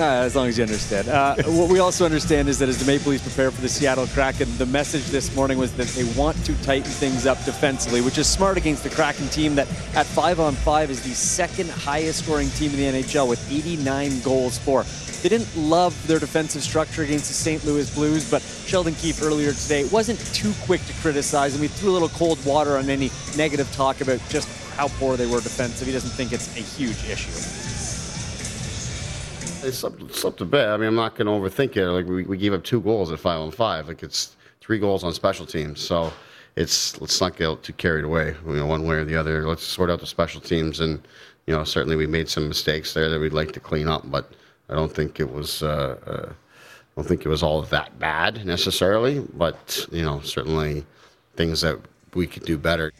[0.00, 1.06] Uh, as long as you understand.
[1.06, 4.06] Uh, what we also understand is that as the Maple Leafs prepare for the Seattle
[4.06, 8.16] Kraken, the message this morning was that they want to tighten things up defensively, which
[8.16, 12.24] is smart against the Kraken team that at five on five is the second highest
[12.24, 14.86] scoring team in the NHL with 89 goals for.
[15.22, 17.64] They didn't love their defensive structure against the St.
[17.64, 21.90] Louis Blues, but Sheldon Keefe earlier today wasn't too quick to criticize, and we threw
[21.90, 25.86] a little cold water on any negative talk about just how poor they were defensive.
[25.86, 27.30] He doesn't think it's a huge issue.
[29.64, 30.66] It's up, it's up to bit.
[30.66, 31.88] I mean, I'm not going to overthink it.
[31.88, 33.86] Like we, we gave up two goals at five on five.
[33.86, 35.80] Like it's three goals on special teams.
[35.80, 36.12] So
[36.56, 38.34] it's let's not get too carried away.
[38.44, 39.46] You know, one way or the other.
[39.46, 40.80] Let's sort out the special teams.
[40.80, 41.00] And
[41.46, 44.02] you know, certainly we made some mistakes there that we'd like to clean up.
[44.10, 44.32] But
[44.72, 45.62] I don't think it was.
[45.62, 49.20] Uh, uh, I don't think it was all that bad necessarily.
[49.20, 50.84] But you know, certainly
[51.36, 51.78] things that
[52.14, 52.92] we could do better.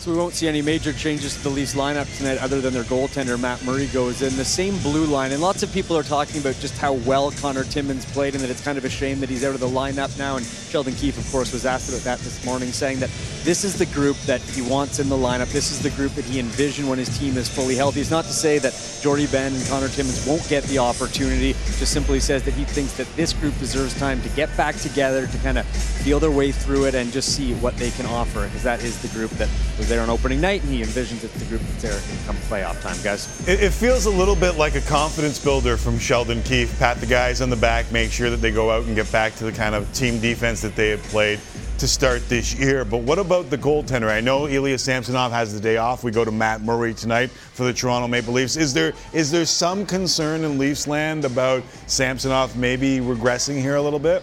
[0.00, 2.84] So we won't see any major changes to the Leafs lineup tonight other than their
[2.84, 4.34] goaltender, Matt Murray, goes in.
[4.34, 5.30] The same blue line.
[5.30, 8.48] And lots of people are talking about just how well Connor Timmins played and that
[8.48, 10.38] it's kind of a shame that he's out of the lineup now.
[10.38, 13.10] And Sheldon Keefe, of course, was asked about that this morning, saying that
[13.42, 15.52] this is the group that he wants in the lineup.
[15.52, 18.00] This is the group that he envisioned when his team is fully healthy.
[18.00, 18.72] It's not to say that
[19.02, 22.94] Jordie Benn and Connor Timmins won't get the opportunity, just simply says that he thinks
[22.94, 26.52] that this group deserves time to get back together, to kind of feel their way
[26.52, 28.46] through it and just see what they can offer.
[28.46, 31.34] Because that is the group that was there on opening night, and he envisions it's
[31.34, 33.46] the group that's there come playoff time, guys.
[33.48, 36.78] It, it feels a little bit like a confidence builder from Sheldon Keefe.
[36.78, 39.34] Pat the guys on the back, make sure that they go out and get back
[39.34, 41.40] to the kind of team defense that they had played
[41.78, 42.84] to start this year.
[42.84, 44.10] But what about the goaltender?
[44.10, 46.04] I know Ilya Samsonov has the day off.
[46.04, 48.56] We go to Matt Murray tonight for the Toronto Maple Leafs.
[48.56, 53.82] Is there is there some concern in Leafs land about Samsonov maybe regressing here a
[53.82, 54.22] little bit?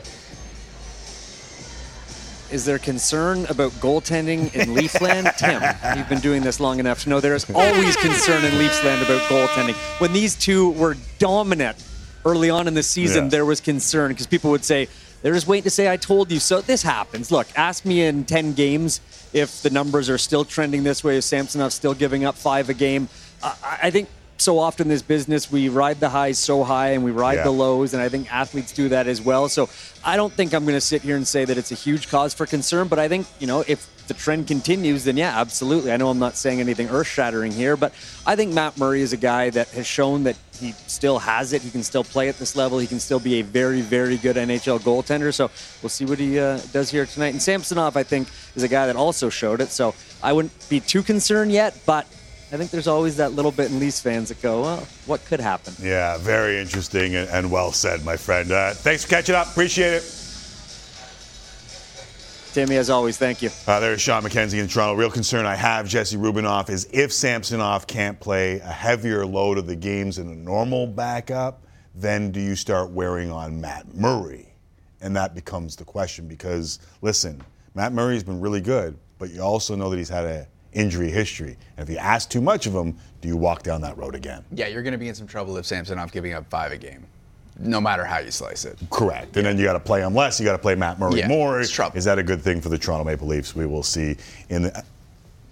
[2.51, 5.35] Is there concern about goaltending in Leafland?
[5.37, 5.61] Tim,
[5.97, 9.21] you've been doing this long enough to know there is always concern in Leafsland about
[9.29, 9.75] goaltending.
[9.99, 11.83] When these two were dominant
[12.25, 13.29] early on in the season, Yeah.
[13.31, 14.87] there was concern because people would say,
[15.21, 16.61] they're just waiting to say, I told you so.
[16.61, 17.31] This happens.
[17.31, 19.01] Look, ask me in 10 games
[19.33, 22.73] if the numbers are still trending this way, if Samsonov's still giving up five a
[22.73, 23.09] game.
[23.43, 27.03] I, I think so often in this business, we ride the highs so high and
[27.03, 27.43] we ride Yeah.
[27.43, 29.49] the lows, and I think athletes do that as well.
[29.49, 29.69] So
[30.03, 32.33] I don't think I'm going to sit here and say that it's a huge cause
[32.33, 35.91] for concern, but I think, you know, if the trend continues, then yeah, absolutely.
[35.91, 37.93] I know I'm not saying anything earth shattering here, but
[38.25, 41.61] I think Matt Murray is a guy that has shown that he still has it.
[41.61, 42.79] He can still play at this level.
[42.79, 45.33] He can still be a very, very good NHL goaltender.
[45.33, 45.51] So
[45.83, 47.33] we'll see what he uh, does here tonight.
[47.33, 49.69] And Samsonov, I think, is a guy that also showed it.
[49.71, 52.07] So I wouldn't be too concerned yet, but
[52.49, 55.41] I think there's always that little bit in Leafs fans that go, well, what could
[55.41, 55.73] happen?
[55.81, 58.49] Yeah, very interesting and, and well said, my friend.
[58.51, 59.47] Uh, thanks for catching up.
[59.47, 60.13] Appreciate it.
[62.53, 63.49] Timmy, as always, thank you.
[63.67, 64.95] Uh, there's Sean McKenzie in Toronto.
[64.95, 69.67] Real concern I have, Jesse Rubinoff, is if Samsonov can't play a heavier load of
[69.67, 74.55] the games in a normal backup, then do you start wearing on Matt Murray?
[75.01, 77.43] And that becomes the question because, listen,
[77.75, 81.57] Matt Murray's been really good, but you also know that he's had a injury history.
[81.75, 84.45] And if you ask too much of him, do you walk down that road again?
[84.51, 87.05] Yeah, you're going to be in some trouble if Samsonov giving up five a game,
[87.59, 88.77] no matter how you slice it.
[88.91, 89.35] Correct.
[89.35, 90.39] And then you got to play him less.
[90.39, 91.59] You got to play Matt Murray Yeah, more.
[91.59, 91.97] it's trouble.
[91.97, 93.55] Is that a good thing for the Toronto Maple Leafs?
[93.55, 94.15] We will see
[94.49, 94.83] in the.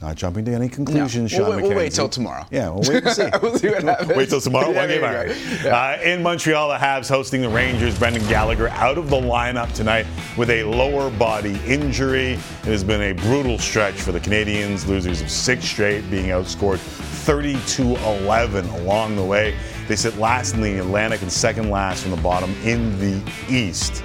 [0.02, 2.46] Not jumping to any conclusions, No, we'll Sean wait- we'll wait till tomorrow.
[2.52, 3.30] Yeah, we'll wait and see.
[3.42, 4.12] We'll see what happens.
[4.14, 4.70] Wait till tomorrow.
[4.72, 5.02] Yeah, One game.
[5.02, 5.64] yeah, all right.
[5.64, 6.00] right.
[6.00, 7.98] Uh, in Montreal, the Habs hosting the Rangers.
[7.98, 10.06] Brendan Gallagher out of the lineup tonight
[10.38, 12.34] with a lower body injury.
[12.34, 16.80] It has been a brutal stretch for the Canadiens, losers of six straight, being outscored
[17.26, 19.56] 32-11 along the way.
[19.88, 24.00] They sit last in the Atlantic and second last from the bottom in the East.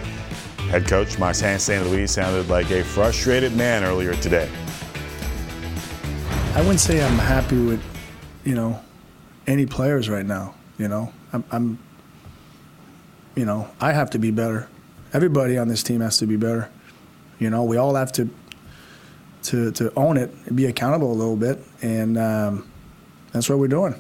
[0.71, 1.85] Head coach Martin St.
[1.87, 4.49] Louis sounded like a frustrated man earlier today.
[6.53, 7.81] I wouldn't say I'm happy with,
[8.45, 8.81] you know,
[9.47, 10.55] any players right now.
[10.79, 11.79] You know, I'm, I'm,
[13.37, 14.69] you know, I have to be better.
[15.13, 16.69] Everybody on this team has to be better.
[17.39, 18.29] You know, we all have to,
[19.45, 22.71] to, to own it, and be accountable a little bit, and um,
[23.33, 23.95] that's what we're doing.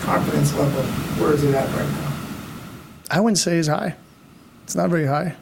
[0.00, 0.82] confidence level,
[1.22, 2.12] where is it at right now?
[3.10, 3.96] I wouldn't say it's high.
[4.64, 5.36] It's not very high.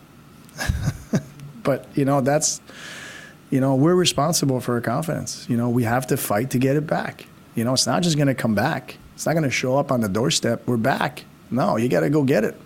[1.62, 2.60] but, you know, that's,
[3.54, 5.46] you know, we're responsible for our confidence.
[5.48, 7.24] You know, we have to fight to get it back.
[7.54, 8.96] You know, it's not just going to come back.
[9.14, 10.66] It's not going to show up on the doorstep.
[10.66, 11.22] We're back.
[11.52, 12.60] No, you got to go get it.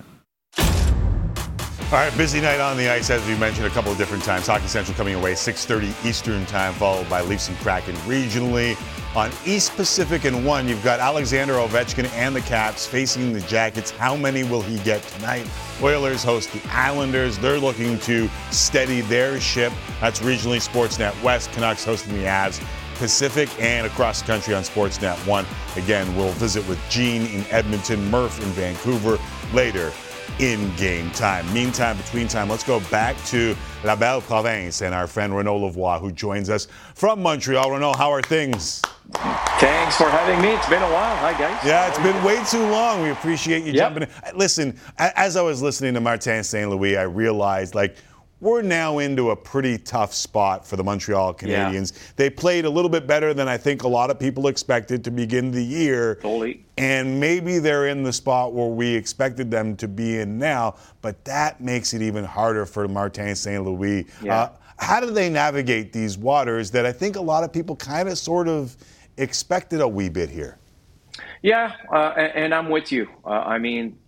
[1.91, 4.47] All right, busy night on the ice, as we mentioned a couple of different times.
[4.47, 8.77] Hockey Central coming away 6:30 Eastern Time, followed by Leafs and Kraken regionally.
[9.17, 13.91] On East Pacific and one, you've got Alexander Ovechkin and the Caps facing the Jackets.
[13.91, 15.49] How many will he get tonight?
[15.83, 17.39] Oilers host the Islanders.
[17.39, 19.73] They're looking to steady their ship.
[19.99, 21.51] That's regionally Sportsnet West.
[21.53, 22.63] Canucks hosting the Avs.
[22.97, 25.47] Pacific and across the country on Sportsnet 1.
[25.77, 29.19] Again, we'll visit with Gene in Edmonton, Murph in Vancouver
[29.55, 29.91] later
[30.39, 31.51] in game time.
[31.53, 36.01] Meantime, between time, let's go back to La Belle Province and our friend Renaud Lavoie,
[36.01, 37.71] who joins us from Montreal.
[37.71, 38.83] Renaud, how are things?
[39.59, 40.49] Thanks for having me.
[40.55, 41.17] It's been a while.
[41.17, 41.65] Hi, guys.
[41.65, 43.03] Yeah, it's been way too long.
[43.03, 43.77] We appreciate you Yep.
[43.95, 44.37] jumping in.
[44.39, 46.69] Listen, as I was listening to Martin St.
[46.71, 47.97] Louis, I realized like
[48.41, 51.71] we're now into a pretty tough spot for the Montreal Yeah.
[51.71, 52.15] Canadiens.
[52.17, 55.11] They played a little bit better than I think a lot of people expected to
[55.11, 56.17] begin the year.
[56.17, 56.65] Totally.
[56.77, 61.25] And maybe they're in the spot where we expected them to be in now, but
[61.25, 63.65] that makes it even harder for Martin St.
[63.65, 64.07] Louis.
[64.23, 64.37] Yeah.
[64.43, 68.09] Uh, how do they navigate these waters that I think a lot of people kind
[68.09, 68.77] of sort of
[69.17, 70.59] expected a wee bit here?
[71.43, 73.09] Yeah, uh, and, and I'm with you.
[73.25, 73.99] Uh, I mean,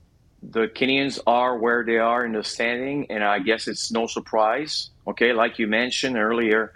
[0.42, 4.90] the Kenyans are where they are in the standing, and I guess it's no surprise.
[5.06, 6.72] Okay, like you mentioned earlier,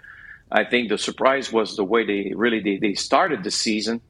[0.51, 4.01] I think the surprise was the way they really they, they started the season.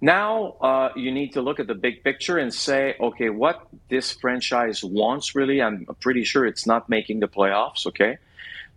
[0.00, 4.12] Now uh, you need to look at the big picture and say, okay, what this
[4.12, 5.62] franchise wants really.
[5.62, 8.18] I'm pretty sure it's not making the playoffs, okay,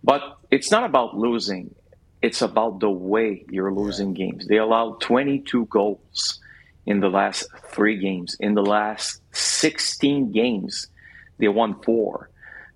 [0.02, 1.74] but it's not about losing.
[2.22, 4.46] It's about the way you're losing games.
[4.46, 6.40] They allowed 22 goals
[6.86, 8.36] in the last three games.
[8.40, 10.86] In the last 16 games,
[11.38, 12.30] they won four.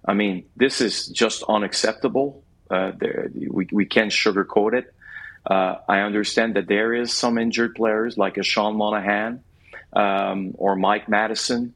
[0.05, 2.43] I mean, this is just unacceptable.
[2.71, 2.93] Uh,
[3.51, 4.95] we, we can't sugarcoat it.
[5.49, 9.43] Uh, I understand that there is some injured players like a Sean Monahan
[9.93, 11.75] um, or Mike Matheson.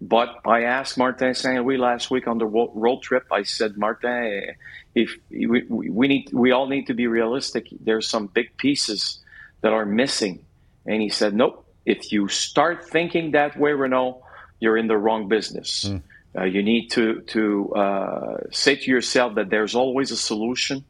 [0.00, 1.64] But I asked Martin St.
[1.64, 3.26] Louis last week on the road trip.
[3.32, 4.54] I said, Martin,
[4.94, 7.68] if we we need, we all need to be realistic.
[7.80, 9.20] There's some big pieces
[9.62, 10.44] that are missing,
[10.84, 11.65] and he said, nope.
[11.86, 14.22] If you start thinking that way, Renaud,
[14.60, 15.88] you're in the wrong business.
[16.36, 20.84] Uh, you need to to uh, say to yourself that there's always a solution.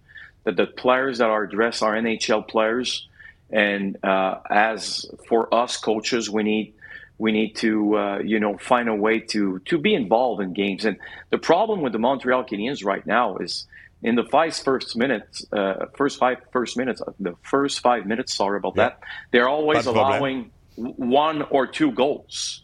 [0.44, 3.06] That the players that are addressed are NHL players,
[3.50, 6.74] and uh, as for us coaches, we need
[7.18, 10.84] we need to uh, you know find a way to to be involved in games.
[10.84, 10.96] And
[11.30, 13.66] the problem with the Montreal Canadiens right now is
[14.02, 18.34] in the five first minutes, uh, first five first minutes, the first five minutes.
[18.34, 19.00] Sorry about that.
[19.32, 20.08] They're always Pas de problème.
[20.08, 22.62] allowing one or two goals.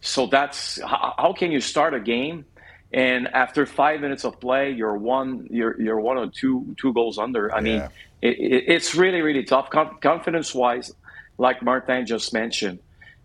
[0.00, 2.44] So that's how, how can you start a game
[2.92, 7.18] and after five minutes of play, you're one, you're you're one or two two goals
[7.18, 7.54] under.
[7.54, 7.82] I mean,
[8.22, 9.70] it, it, it's really really tough.
[9.70, 10.92] Con- confidence wise,
[11.36, 12.78] like Martin just mentioned,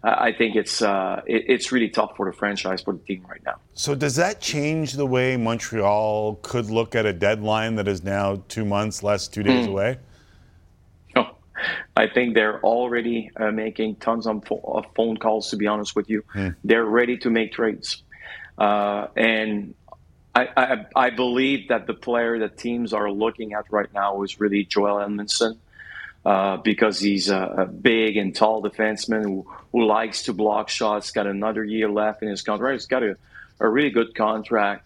[0.03, 3.41] I think it's uh, it, it's really tough for the franchise for the team right
[3.45, 3.55] now.
[3.73, 8.43] So does that change the way Montreal could look at a deadline that is now
[8.47, 9.71] two months less, two days Hmm.
[9.71, 9.99] away?
[11.95, 15.49] I think they're already uh, making tons of, pho- of phone calls.
[15.51, 16.49] To be honest with you, Hmm.
[16.63, 18.03] they're ready to make trades,
[18.57, 19.73] uh, and
[20.33, 24.39] I, I, I believe that the player that teams are looking at right now is
[24.39, 25.57] really Joel Edmundson.
[26.23, 31.09] Uh, because he's a, a big and tall defenseman who, who likes to block shots,
[31.09, 32.73] got another year left in his contract.
[32.73, 33.17] He's got a,
[33.59, 34.85] a really good contract,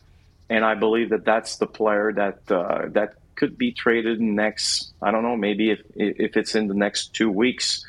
[0.50, 4.94] and I believe that that's the player that uh, that could be traded next.
[5.02, 7.86] I don't know, maybe if if it's in the next two weeks.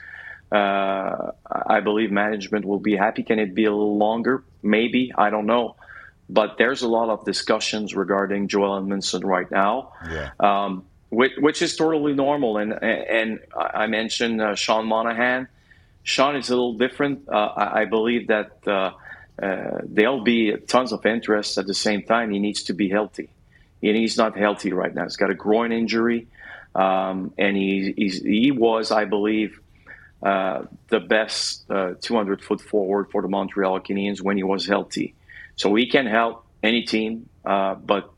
[0.53, 3.25] Uh, I believe management will be happy.
[3.25, 4.45] Can it be a little longer?
[4.63, 5.75] Maybe I don't know,
[6.31, 10.31] but there's a lot of discussions regarding Joel Edmundson right now Yeah.
[10.39, 12.59] um, which, which is totally normal.
[12.59, 15.49] And and I mentioned uh, Sean Monahan.
[16.05, 17.29] Sean is a little different.
[17.29, 18.93] Uh, I, I believe that uh,
[19.43, 22.31] uh, there'll be tons of interest at the same time.
[22.31, 23.29] He needs to be healthy,
[23.83, 25.05] and he's not healthy right now.
[25.05, 26.29] He's got a groin injury,
[26.75, 29.61] um, and he he's, he was, I believe.
[30.23, 35.15] Uh, the best uh, 200 foot forward for the Montreal Canadiens when he was healthy.
[35.57, 38.11] So he can help any team, uh, but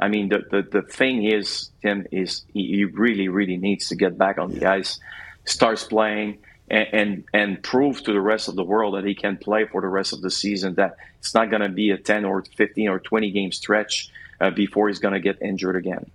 [0.00, 3.96] I mean, the, the, the thing is, Tim, is he, he really, really needs to
[3.96, 5.00] get back on the ice,
[5.44, 6.38] starts playing,
[6.70, 9.80] and, and and prove to the rest of the world that he can play for
[9.80, 10.74] the rest of the season.
[10.74, 14.10] That it's not going to be a 10 or 15 or 20 game stretch
[14.40, 16.10] uh, before he's going to get injured again.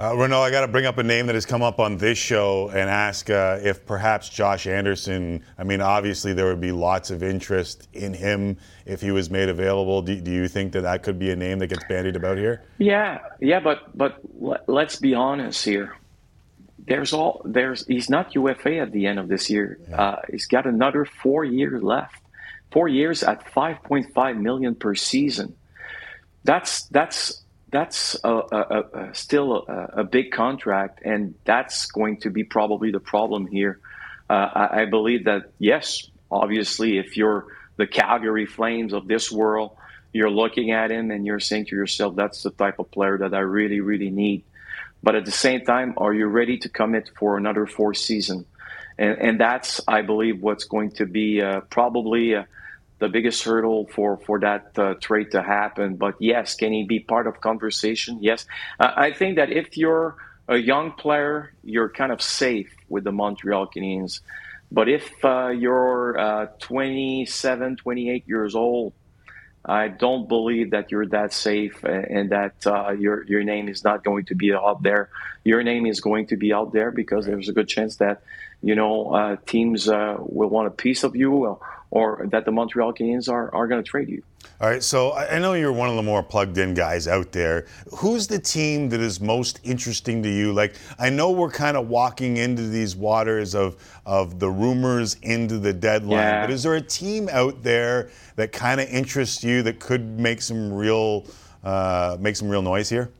[0.00, 2.16] Uh, Renaud, I got to bring up a name that has come up on this
[2.16, 5.42] show and ask uh, if perhaps Josh Anderson.
[5.58, 9.48] I mean, obviously there would be lots of interest in him if he was made
[9.48, 10.02] available.
[10.02, 12.62] Do, do you think that that could be a name that gets bandied about here?
[12.78, 15.96] Yeah, yeah, but but let, let's be honest here.
[16.86, 19.80] There's all there's he's not UFA at the end of this year.
[19.92, 22.22] Uh, he's got another four years left.
[22.70, 25.56] Four years at 5.5 million per season.
[26.44, 32.30] That's that's that's a, a, a, still a, a big contract, and that's going to
[32.30, 33.80] be probably the problem here.
[34.30, 37.46] Uh, I, I believe that yes, obviously, if you're
[37.76, 39.76] the Calgary Flames of this world,
[40.12, 43.34] you're looking at him and you're saying to yourself, "That's the type of player that
[43.34, 44.44] I really, really need."
[45.02, 48.46] But at the same time, are you ready to commit for another four season?
[48.98, 52.44] And, and that's, I believe, what's going to be uh, probably uh,
[52.98, 55.96] the biggest hurdle for for that uh, trade to happen.
[55.96, 58.18] But yes, can he be part of conversation?
[58.20, 58.46] Yes,
[58.80, 60.16] uh, I think that if you're
[60.48, 64.20] a young player, you're kind of safe with the Montreal Canadiens.
[64.70, 68.92] But if uh, you're uh, 27, 28 years old,
[69.64, 74.02] I don't believe that you're that safe and that uh, your your name is not
[74.02, 75.10] going to be out there.
[75.44, 78.22] Your name is going to be out there because there's a good chance that
[78.62, 81.58] you know uh, teams uh, will want a piece of you,
[81.90, 84.22] or, that the Montreal Canadiens are, are going to trade you.
[84.60, 87.32] All right, so I I know you're one of the more plugged in guys out
[87.32, 87.66] there.
[87.98, 90.52] Who's the team that is most interesting to you?
[90.52, 95.58] Like, I know we're kind of walking into these waters of, of the rumors into
[95.58, 96.40] the deadline, Yeah.
[96.42, 100.42] but is there a team out there that kind of interests you that could make
[100.42, 101.24] some real
[101.64, 103.10] uh, make some real noise here?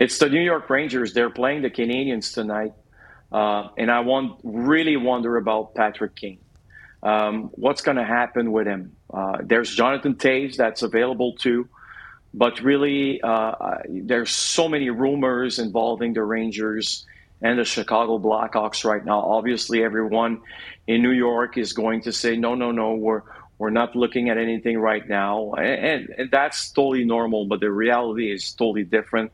[0.00, 1.12] It's the New York Rangers.
[1.14, 2.72] They're playing the Canadiens tonight,
[3.32, 6.38] uh, and I want really wonder about Patrick Kane.
[7.04, 8.96] Um, what's going to happen with him?
[9.12, 11.68] Uh, there's Jonathan Toews that's available too,
[12.32, 17.04] but really, uh, there's so many rumors involving the Rangers
[17.42, 19.20] and the Chicago Blackhawks right now.
[19.20, 20.40] Obviously, everyone
[20.86, 23.22] in New York is going to say, no, no, no, we're
[23.58, 27.46] we're not looking at anything right now, and, and that's totally normal.
[27.46, 29.30] But the reality is totally different.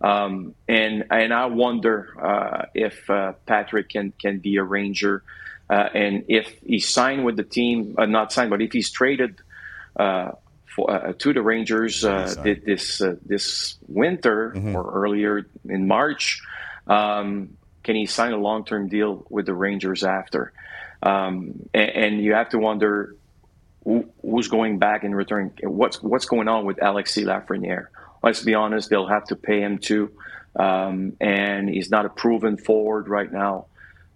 [0.00, 5.22] Um, and and I wonder uh, if uh, Patrick can can be a Ranger,
[5.68, 9.40] uh, and if he's signed with the team, uh, not signed, but if he's traded
[9.98, 10.32] uh,
[10.74, 14.76] for, uh, to the Rangers this this winter Mm-hmm.
[14.76, 16.42] or earlier in March,
[16.86, 20.52] um, can he sign a long term deal with the Rangers after?
[21.02, 23.16] Um, and, and you have to wonder
[23.84, 25.52] who, who's going back and returning.
[25.62, 27.86] What's what's going on with Alexis Lafreniere?
[28.22, 30.10] Let's be honest; they'll have to pay him too,
[30.58, 33.66] um, and he's not a proven forward right now.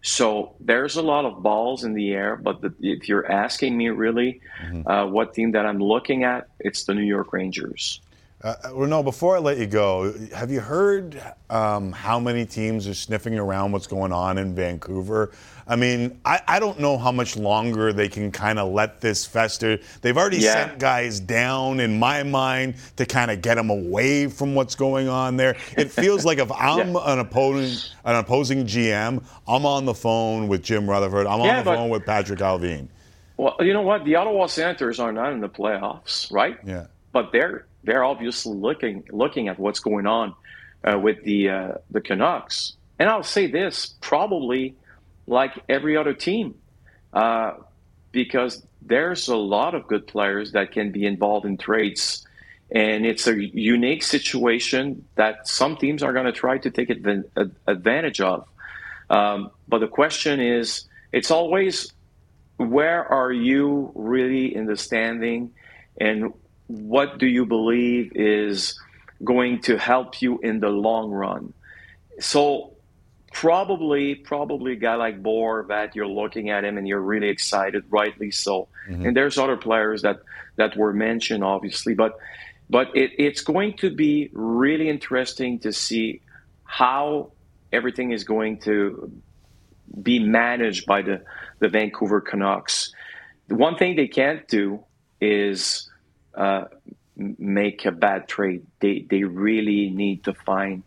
[0.03, 2.37] So there's a lot of balls in the air.
[2.37, 4.41] But the, if you're asking me really,
[4.87, 8.01] uh, what team that I'm looking at, it's the New York Rangers.
[8.43, 12.95] Uh, Renaud, before I let you go, have you heard um, how many teams are
[12.95, 15.31] sniffing around what's going on in Vancouver?
[15.69, 19.27] I mean, I, I don't know how much longer they can kind of let this
[19.27, 19.79] fester.
[20.01, 20.69] They've already Yeah.
[20.69, 25.07] sent guys down, in my mind, to kind of get them away from what's going
[25.09, 25.57] on there.
[25.77, 30.63] It feels like if I'm an opposing an opposing GM, I'm on the phone with
[30.63, 31.27] Jim Rutherford.
[31.27, 32.89] I'm Yeah, on the but- phone with Patrik Allvin.
[33.37, 34.05] Well, you know what?
[34.07, 36.59] The Ottawa Senators are not in the playoffs, right?
[36.65, 36.87] Yeah.
[37.13, 40.35] But they're they're obviously looking looking at what's going on
[40.85, 42.75] uh, with the uh, the Canucks.
[42.99, 44.75] And I'll say this: probably
[45.27, 46.55] like every other team,
[47.13, 47.53] uh,
[48.13, 52.27] because there's a lot of good players that can be involved in trades.
[52.73, 57.25] And it's a unique situation that some teams are going to try to take advan-
[57.67, 58.47] advantage of.
[59.09, 61.93] Um, but the question is, it's always
[62.59, 65.53] where are you really in the standing
[66.01, 66.33] and
[66.71, 68.79] what do you believe is
[69.25, 71.53] going to help you in the long run
[72.21, 72.73] so
[73.33, 77.85] probably probably a guy like Bohr that you're looking at him and you're really excited
[77.91, 79.07] rightly so Mhm.
[79.09, 80.21] and there's other players that
[80.57, 82.19] that were mentioned obviously but
[82.69, 86.21] but it, it's going to be really interesting to see
[86.65, 87.33] how
[87.73, 89.11] everything is going to
[90.03, 91.21] be managed by the,
[91.59, 92.93] the Vancouver Canucks.
[93.49, 94.85] The one thing they can't do
[95.21, 95.90] is
[96.35, 96.65] uh,
[97.17, 98.63] make a bad trade.
[98.81, 100.83] They they really need to find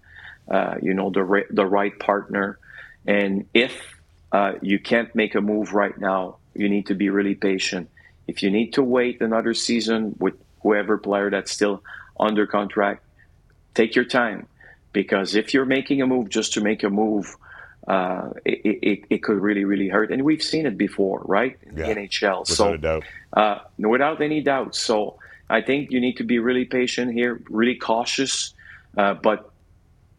[0.49, 2.59] uh, you know the ri- the right partner,
[3.05, 3.99] and if
[4.31, 7.89] uh, you can't make a move right now, you need to be really patient.
[8.27, 11.83] If you need to wait another season with whoever player that's still
[12.19, 13.03] under contract,
[13.73, 14.47] take your time
[14.93, 17.35] because if you're making a move just to make a move,
[17.87, 20.11] uh, it, it, it could really, really hurt.
[20.11, 21.57] And we've seen it before, right?
[21.63, 22.39] In Yeah, the NHL.
[22.41, 23.03] without so, a doubt.
[23.33, 24.75] Uh, without any doubt.
[24.75, 25.17] So,
[25.53, 28.55] I think you need to be really patient here, really cautious.
[28.97, 29.51] Uh, but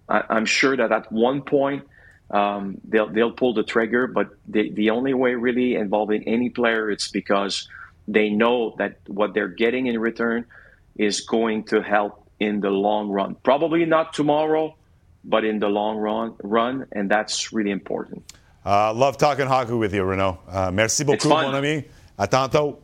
[0.08, 1.82] I, I'm sure that at one point,
[2.30, 4.06] um, they'll they'll pull the trigger.
[4.06, 7.68] But the the only way really involving any player, it's because
[8.06, 10.46] they know that what they're getting in return
[10.94, 13.34] is going to help in the long run.
[13.42, 14.76] Probably not tomorrow,
[15.24, 18.22] but in the long run, run, and that's really important.
[18.64, 20.38] Uh, love talking hockey with you, Renaud.
[20.48, 21.84] Uh, merci beaucoup, mon ami.
[22.16, 22.83] À tantôt.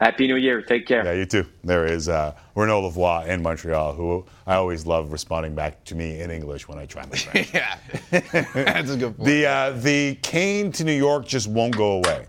[0.00, 0.62] Happy New Year.
[0.62, 1.04] Take care.
[1.04, 1.46] Yeah, you too.
[1.62, 6.20] There is uh, Renaud Lavoie in Montreal, who I always love responding back to me
[6.20, 7.52] in English when I try my French.
[7.54, 7.76] yeah,
[8.10, 9.24] that's a good point.
[9.28, 12.26] the uh, the Kane to New York just won't go away.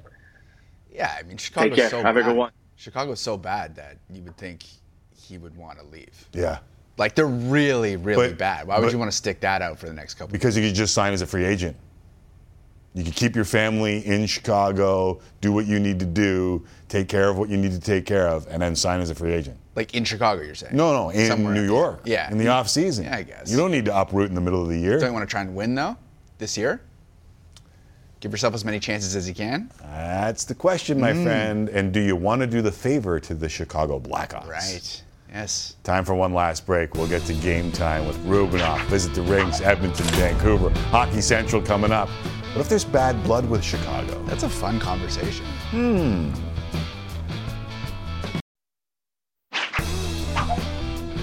[0.93, 1.89] Yeah, I mean Chicago's Take care.
[1.89, 2.25] so Have a bad.
[2.27, 2.51] good one.
[2.75, 4.63] Chicago's so bad that you would think
[5.15, 6.27] he would want to leave.
[6.33, 6.59] Yeah,
[6.97, 8.67] Like they're really, really But- bad.
[8.67, 10.33] Why would but- you want to stick that out for the next couple?
[10.33, 11.77] because you could just sign as a free agent.
[12.93, 17.29] You can keep your family in Chicago, do what you need to do, take care
[17.29, 19.57] of what you need to take care of, and then sign as a free agent.
[19.75, 20.75] Like in Chicago, you're saying?
[20.75, 21.53] No, no, in Somewhere.
[21.53, 22.01] New York.
[22.03, 22.29] Yeah.
[22.29, 23.05] In the off season.
[23.05, 23.49] Yeah, I guess.
[23.49, 24.99] You don't need to uproot in the middle of the year.
[24.99, 25.95] Don't you want to try and win though
[26.37, 26.81] this year?
[28.19, 29.71] Give yourself as many chances as you can.
[29.81, 31.23] That's the question, my Mm.
[31.23, 31.69] friend.
[31.69, 34.47] And do you want to do the favor to the Chicago Blackhawks?
[34.49, 35.01] Right.
[35.33, 35.75] Yes.
[35.85, 36.93] Time for one last break.
[36.93, 38.85] We'll get to game time with Rubinoff.
[38.87, 40.69] Visit the rinks, Edmonton, Vancouver.
[40.89, 42.09] Hockey Central coming up.
[42.53, 44.21] What if there's bad blood with Chicago?
[44.25, 45.45] That's a fun conversation.
[45.69, 46.31] Hmm.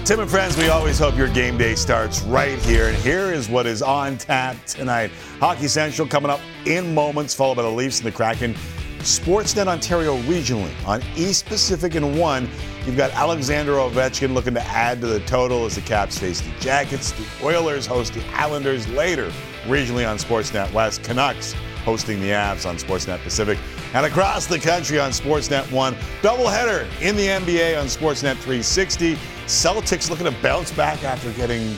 [0.05, 2.87] Tim and friends, we always hope your game day starts right here.
[2.87, 5.11] And here is what is on tap tonight.
[5.39, 8.55] Hockey Central coming up in moments, followed by the Leafs and the Kraken.
[9.01, 10.73] Sportsnet Ontario regionally.
[10.87, 12.49] On East Pacific and 1,
[12.87, 16.51] you've got Alexander Ovechkin looking to add to the total as the Caps face the
[16.59, 17.11] Jackets.
[17.11, 19.31] The Oilers host the Islanders later,
[19.63, 21.03] regionally on Sportsnet West.
[21.03, 21.53] Canucks
[21.83, 23.57] hosting the Avs on Sportsnet Pacific.
[23.93, 29.15] And across the country on Sportsnet 1, doubleheader in the NBA on Sportsnet 360.
[29.45, 31.75] Celtics looking to bounce back after getting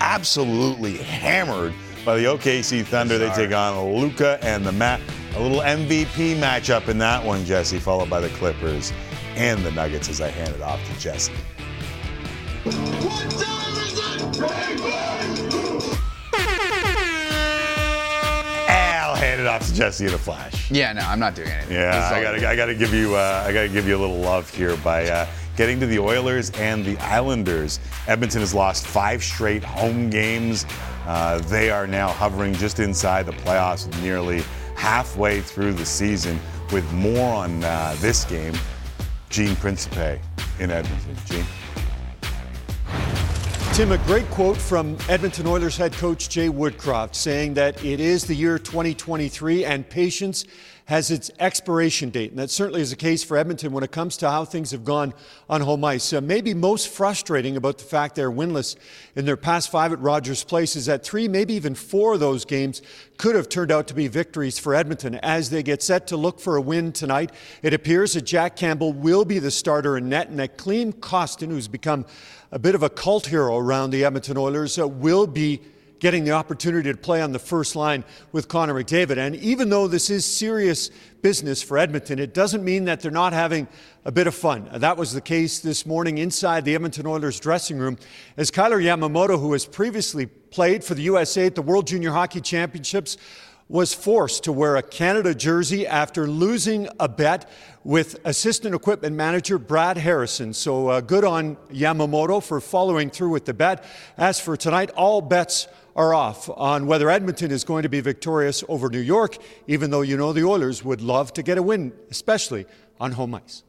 [0.00, 1.72] absolutely hammered
[2.04, 3.18] by the OKC Thunder.
[3.18, 5.00] They take on Luka and the Matt.
[5.36, 8.92] A little MVP matchup in that one, Jesse, followed by the Clippers
[9.34, 11.32] and the Nuggets as I hand it off to Jesse.
[19.42, 20.70] It off to Jesse in a flash.
[20.70, 21.76] Yeah, no, I'm not doing anything.
[21.76, 22.48] Yeah, I gotta.
[22.48, 25.26] I gotta give you, uh, I gotta give you a little love here by uh,
[25.56, 27.80] getting to the Oilers and the Islanders.
[28.06, 30.66] Edmonton has lost five straight home games.
[31.06, 34.42] Uh, they are now hovering just inside the playoffs, nearly
[34.76, 36.38] halfway through the season.
[36.72, 38.54] With more on uh, this game,
[39.28, 40.20] Gene Principe
[40.58, 41.16] in Edmonton.
[41.26, 41.44] Gene.
[43.72, 48.26] Tim, a great quote from Edmonton Oilers head coach Jay Woodcroft saying that it is
[48.26, 50.44] the year 2023 and patience
[50.92, 52.28] has its expiration date.
[52.28, 54.84] And that certainly is the case for Edmonton when it comes to how things have
[54.84, 55.14] gone
[55.48, 56.12] on home ice.
[56.12, 58.76] Uh, maybe most frustrating about the fact they're winless
[59.16, 62.44] in their past five at Rogers Place is that three, maybe even four of those
[62.44, 62.82] games
[63.16, 65.14] could have turned out to be victories for Edmonton.
[65.22, 67.32] As they get set to look for a win tonight,
[67.62, 71.48] it appears that Jack Campbell will be the starter in net and that Clem Kostin,
[71.48, 72.04] who's become
[72.50, 75.62] a bit of a cult hero around the Edmonton Oilers, uh, will be
[76.02, 79.18] getting the opportunity to play on the first line with Connor McDavid.
[79.18, 80.90] And even though this is serious
[81.22, 83.68] business for Edmonton, it doesn't mean that they're not having
[84.04, 84.68] a bit of fun.
[84.74, 87.98] That was the case this morning inside the Edmonton Oilers dressing room
[88.36, 92.40] as Kailer Yamamoto, who has previously played for the USA at the World Junior Hockey
[92.40, 93.16] Championships,
[93.68, 97.48] was forced to wear a Canada jersey after losing a bet
[97.84, 100.52] with assistant equipment manager Brad Harrison.
[100.52, 103.84] So uh, good on Yamamoto for following through with the bet.
[104.18, 108.64] As for tonight, all bets are off on whether Edmonton is going to be victorious
[108.68, 109.36] over New York,
[109.66, 112.66] even though you know the Oilers would love to get a win, especially
[113.00, 113.62] on home ice.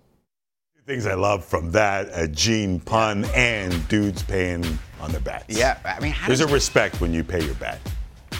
[0.86, 4.66] Things I love from that a Gene pun and dudes paying
[5.00, 5.46] on their bets.
[5.58, 7.80] Yeah, I mean, how there's does- a respect when you pay your bet.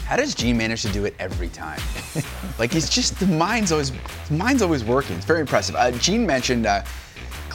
[0.04, 1.80] How does Gene manage to do it every time?
[2.58, 3.90] like he's just the mind's always
[4.28, 5.16] the mind's always working.
[5.16, 5.74] It's very impressive.
[5.74, 6.84] Uh, Gene mentioned uh,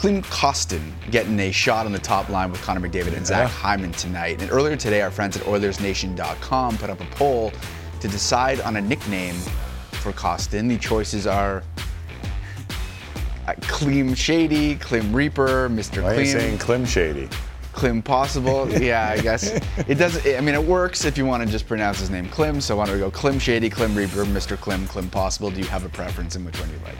[0.00, 3.92] Clem Kostin getting a shot on the top line with Connor McDavid and Zach Hyman
[3.92, 4.40] tonight.
[4.40, 7.52] And earlier today, our friends at OilersNation.com put up a poll
[8.00, 9.34] to decide on a nickname
[9.92, 10.70] for Kostin.
[10.70, 11.62] The choices are
[13.46, 16.02] uh, Clem Shady, Clem Reaper, Mr.
[16.02, 17.28] Why are you saying Clem Shady?
[17.72, 18.70] Clem Possible.
[18.80, 19.52] Yeah, I guess
[19.86, 20.34] it doesn't.
[20.34, 22.62] I mean, it works if you want to just pronounce his name Clem.
[22.62, 24.58] So why don't we go Clem Shady, Clem Reaper, Mr.
[24.58, 25.50] Clem, Clem Possible?
[25.50, 26.96] Do you have a preference in which one you like?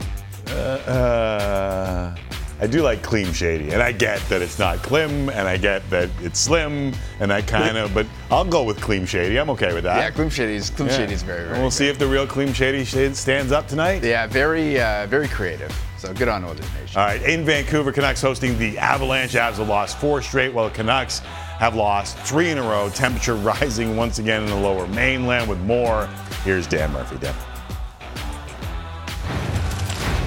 [0.51, 2.17] Uh, uh,
[2.63, 5.89] I do like Clean Shady, and I get that it's not Clem, and I get
[5.89, 7.95] that it's Slim, and that kind of.
[7.95, 9.39] But I'll go with Clean Shady.
[9.39, 9.97] I'm okay with that.
[9.97, 10.97] Yeah, Clem Shady's Clem Yeah.
[10.99, 11.55] Shady's very, very.
[11.55, 14.05] And we'll see if the real Clean Shady stands up tonight.
[14.05, 15.75] Yeah, very, uh, very creative.
[15.97, 17.01] So good on Oilers Nation.
[17.01, 19.33] All right, in Vancouver, Canucks hosting the Avalanche.
[19.33, 22.91] Avs have lost four straight, while the Canucks have lost three in a row.
[22.91, 26.07] Temperature rising once again in the lower mainland with more.
[26.45, 27.17] Here's Dan Murphy.
[27.19, 27.35] Dan.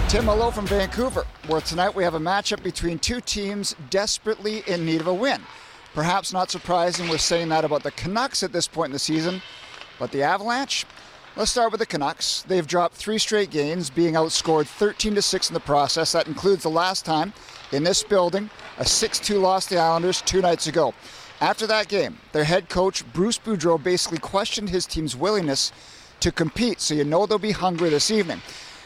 [0.09, 4.85] Tim Mallow from Vancouver, where tonight we have a matchup between two teams desperately in
[4.85, 5.41] need of a win.
[5.93, 9.41] Perhaps not surprising we're saying that about the Canucks at this point in the season,
[9.99, 10.85] but the Avalanche?
[11.35, 12.43] Let's start with the Canucks.
[12.47, 16.13] They've dropped three straight games, being outscored 13 to 6 in the process.
[16.13, 17.33] That includes the last time
[17.73, 20.93] in this building, a 6-2 loss to the Islanders two nights ago.
[21.41, 25.73] After that game, their head coach Bruce Boudreau basically questioned his team's willingness
[26.21, 28.41] to compete, so you know they'll be hungry this evening.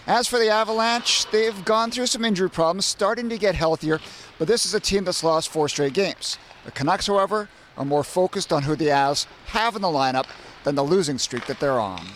[0.07, 3.99] As for the Avalanche, they've gone through some injury problems, starting to get healthier,
[4.39, 6.37] but this is a team that's lost four straight games.
[6.63, 10.25] The Canucks, however, are more focused on who the Avs have in the lineup
[10.63, 12.07] than the losing streak that they're on.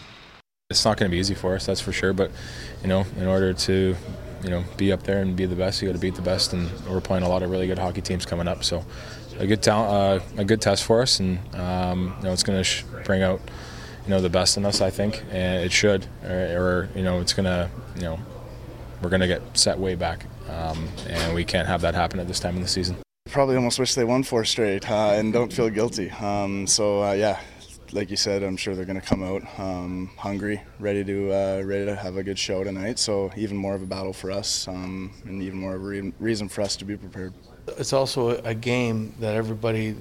[0.69, 2.13] It's not going to be easy for us, that's for sure.
[2.13, 2.31] But
[2.81, 3.95] you know, in order to
[4.41, 6.53] you know be up there and be the best, you got to beat the best.
[6.53, 8.85] And we're playing a lot of really good hockey teams coming up, so
[9.37, 12.57] a good talent, uh, a good test for us, and um, you know it's going
[12.57, 13.41] to sh- bring out
[14.05, 17.19] you know the best in us, I think, and it should, or, or you know
[17.19, 18.19] it's going to you know
[19.01, 22.27] we're going to get set way back, um, and we can't have that happen at
[22.27, 22.97] this time in the season.
[23.29, 26.11] Probably almost wish they won four straight uh, and don't feel guilty.
[26.11, 27.39] Um, so uh, yeah,
[27.93, 31.61] like you said, I'm sure they're going to come out um, hungry, ready to uh,
[31.65, 32.99] ready to have a good show tonight.
[32.99, 36.13] So even more of a battle for us, um, and even more of a re-
[36.19, 37.33] reason for us to be prepared.
[37.77, 39.95] It's also a game that everybody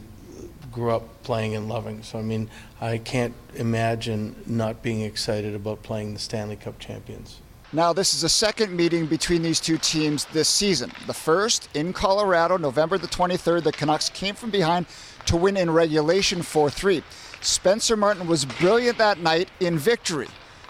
[0.72, 2.02] grew up playing and loving.
[2.02, 2.50] So I mean,
[2.80, 7.40] I can't imagine not being excited about playing the Stanley Cup champions.
[7.72, 10.90] Now, this is the second meeting between these two teams this season.
[11.06, 14.86] The first in Colorado, November the 23rd, the Canucks came from behind
[15.26, 17.02] to win in regulation 4 3.
[17.40, 20.26] Spencer Martin was brilliant that night in victory,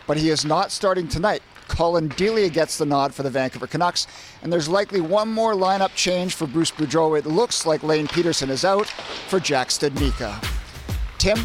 [0.06, 1.42] but he is not starting tonight.
[1.68, 4.06] Collin Delia gets the nod for the Vancouver Canucks,
[4.42, 7.18] and there's likely one more lineup change for Bruce Boudreau.
[7.18, 8.88] It looks like Lane Peterson is out
[9.28, 10.44] for Jack Studnicka.
[11.16, 11.38] Tim?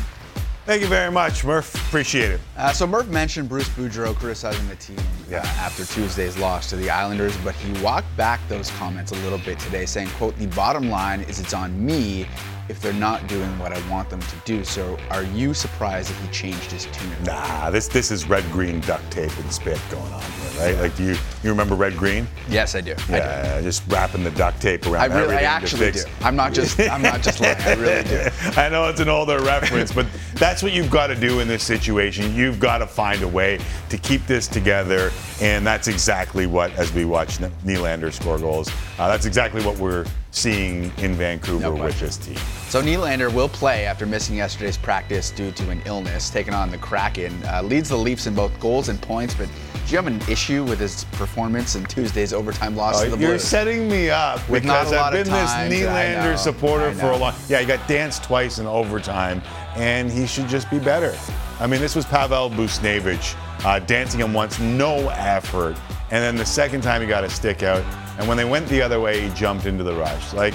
[0.66, 1.76] Thank you very much, Murph.
[1.76, 2.42] Appreciate it.
[2.58, 4.98] Uh, so Murph mentioned Bruce Boudreau criticizing the team
[5.32, 9.38] uh, after Tuesday's loss to the Islanders, but he walked back those comments a little
[9.38, 12.28] bit today, saying, "quote The bottom line is it's on me
[12.70, 16.22] if they're not doing what I want them to do." So, are you surprised that
[16.22, 17.24] he changed his tune?
[17.24, 20.78] Nah, this this is red green duct tape and spit going on here, right?
[20.80, 22.28] Like, do you you remember red green?
[22.50, 22.96] Yes, I do.
[23.10, 26.26] I Yeah, just wrapping the duct tape around I really, I everything to actually do.
[26.26, 27.62] I'm not just, I'm not just lying.
[27.62, 28.28] I really do.
[28.60, 31.64] I know it's an older reference, but that's what you've got to do in this
[31.64, 32.34] situation.
[32.34, 33.60] You've got to find a way
[33.90, 35.12] to keep this together,
[35.42, 38.70] and that's exactly what, as we watch Nylander score goals,
[39.00, 40.06] uh, that's exactly what we're
[40.36, 42.36] seeing in Vancouver with this team.
[42.68, 46.30] So Nylander will play after missing yesterday's practice due to an illness.
[46.30, 49.34] Taking on the Kraken, uh, leads the Leafs in both goals and points.
[49.34, 53.12] But do you have an issue with his performance in Tuesday's overtime loss Uh, to
[53.12, 56.32] the you're setting me up With not because a lot I've been of this Nylander
[56.32, 57.34] know, supporter for a long.
[57.48, 59.41] Yeah, he got danced twice in overtime,
[59.76, 61.16] and he should just be better.
[61.60, 65.76] I mean, this was Pavel Buchnevich uh, dancing him once, no effort,
[66.11, 67.84] and then the second time he got a stick out,
[68.19, 70.34] and when they went the other way, he jumped into the rush.
[70.34, 70.53] Like,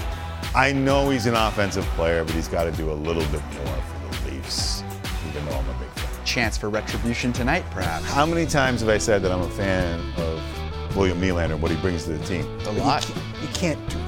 [0.55, 3.75] I know he's an offensive player, but he's got to do a little bit more
[3.77, 4.83] for the Leafs,
[5.29, 6.25] even though I'm a big fan.
[6.25, 8.05] Chance for retribution tonight, perhaps.
[8.07, 11.71] How many times have I said that I'm a fan of William Nylander and what
[11.71, 12.45] he brings to the team?
[12.61, 13.03] A But you lot.
[13.03, 14.07] can't- You can't do that.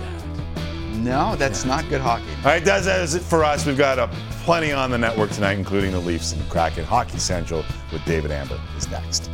[0.97, 2.24] No, that's not good hockey.
[2.39, 3.66] All right, that's, that's it for us.
[3.66, 4.06] We've got uh,
[4.43, 6.85] plenty on the network tonight, including the Leafs and Kraken.
[6.85, 9.31] Hockey Central with David Amber is next.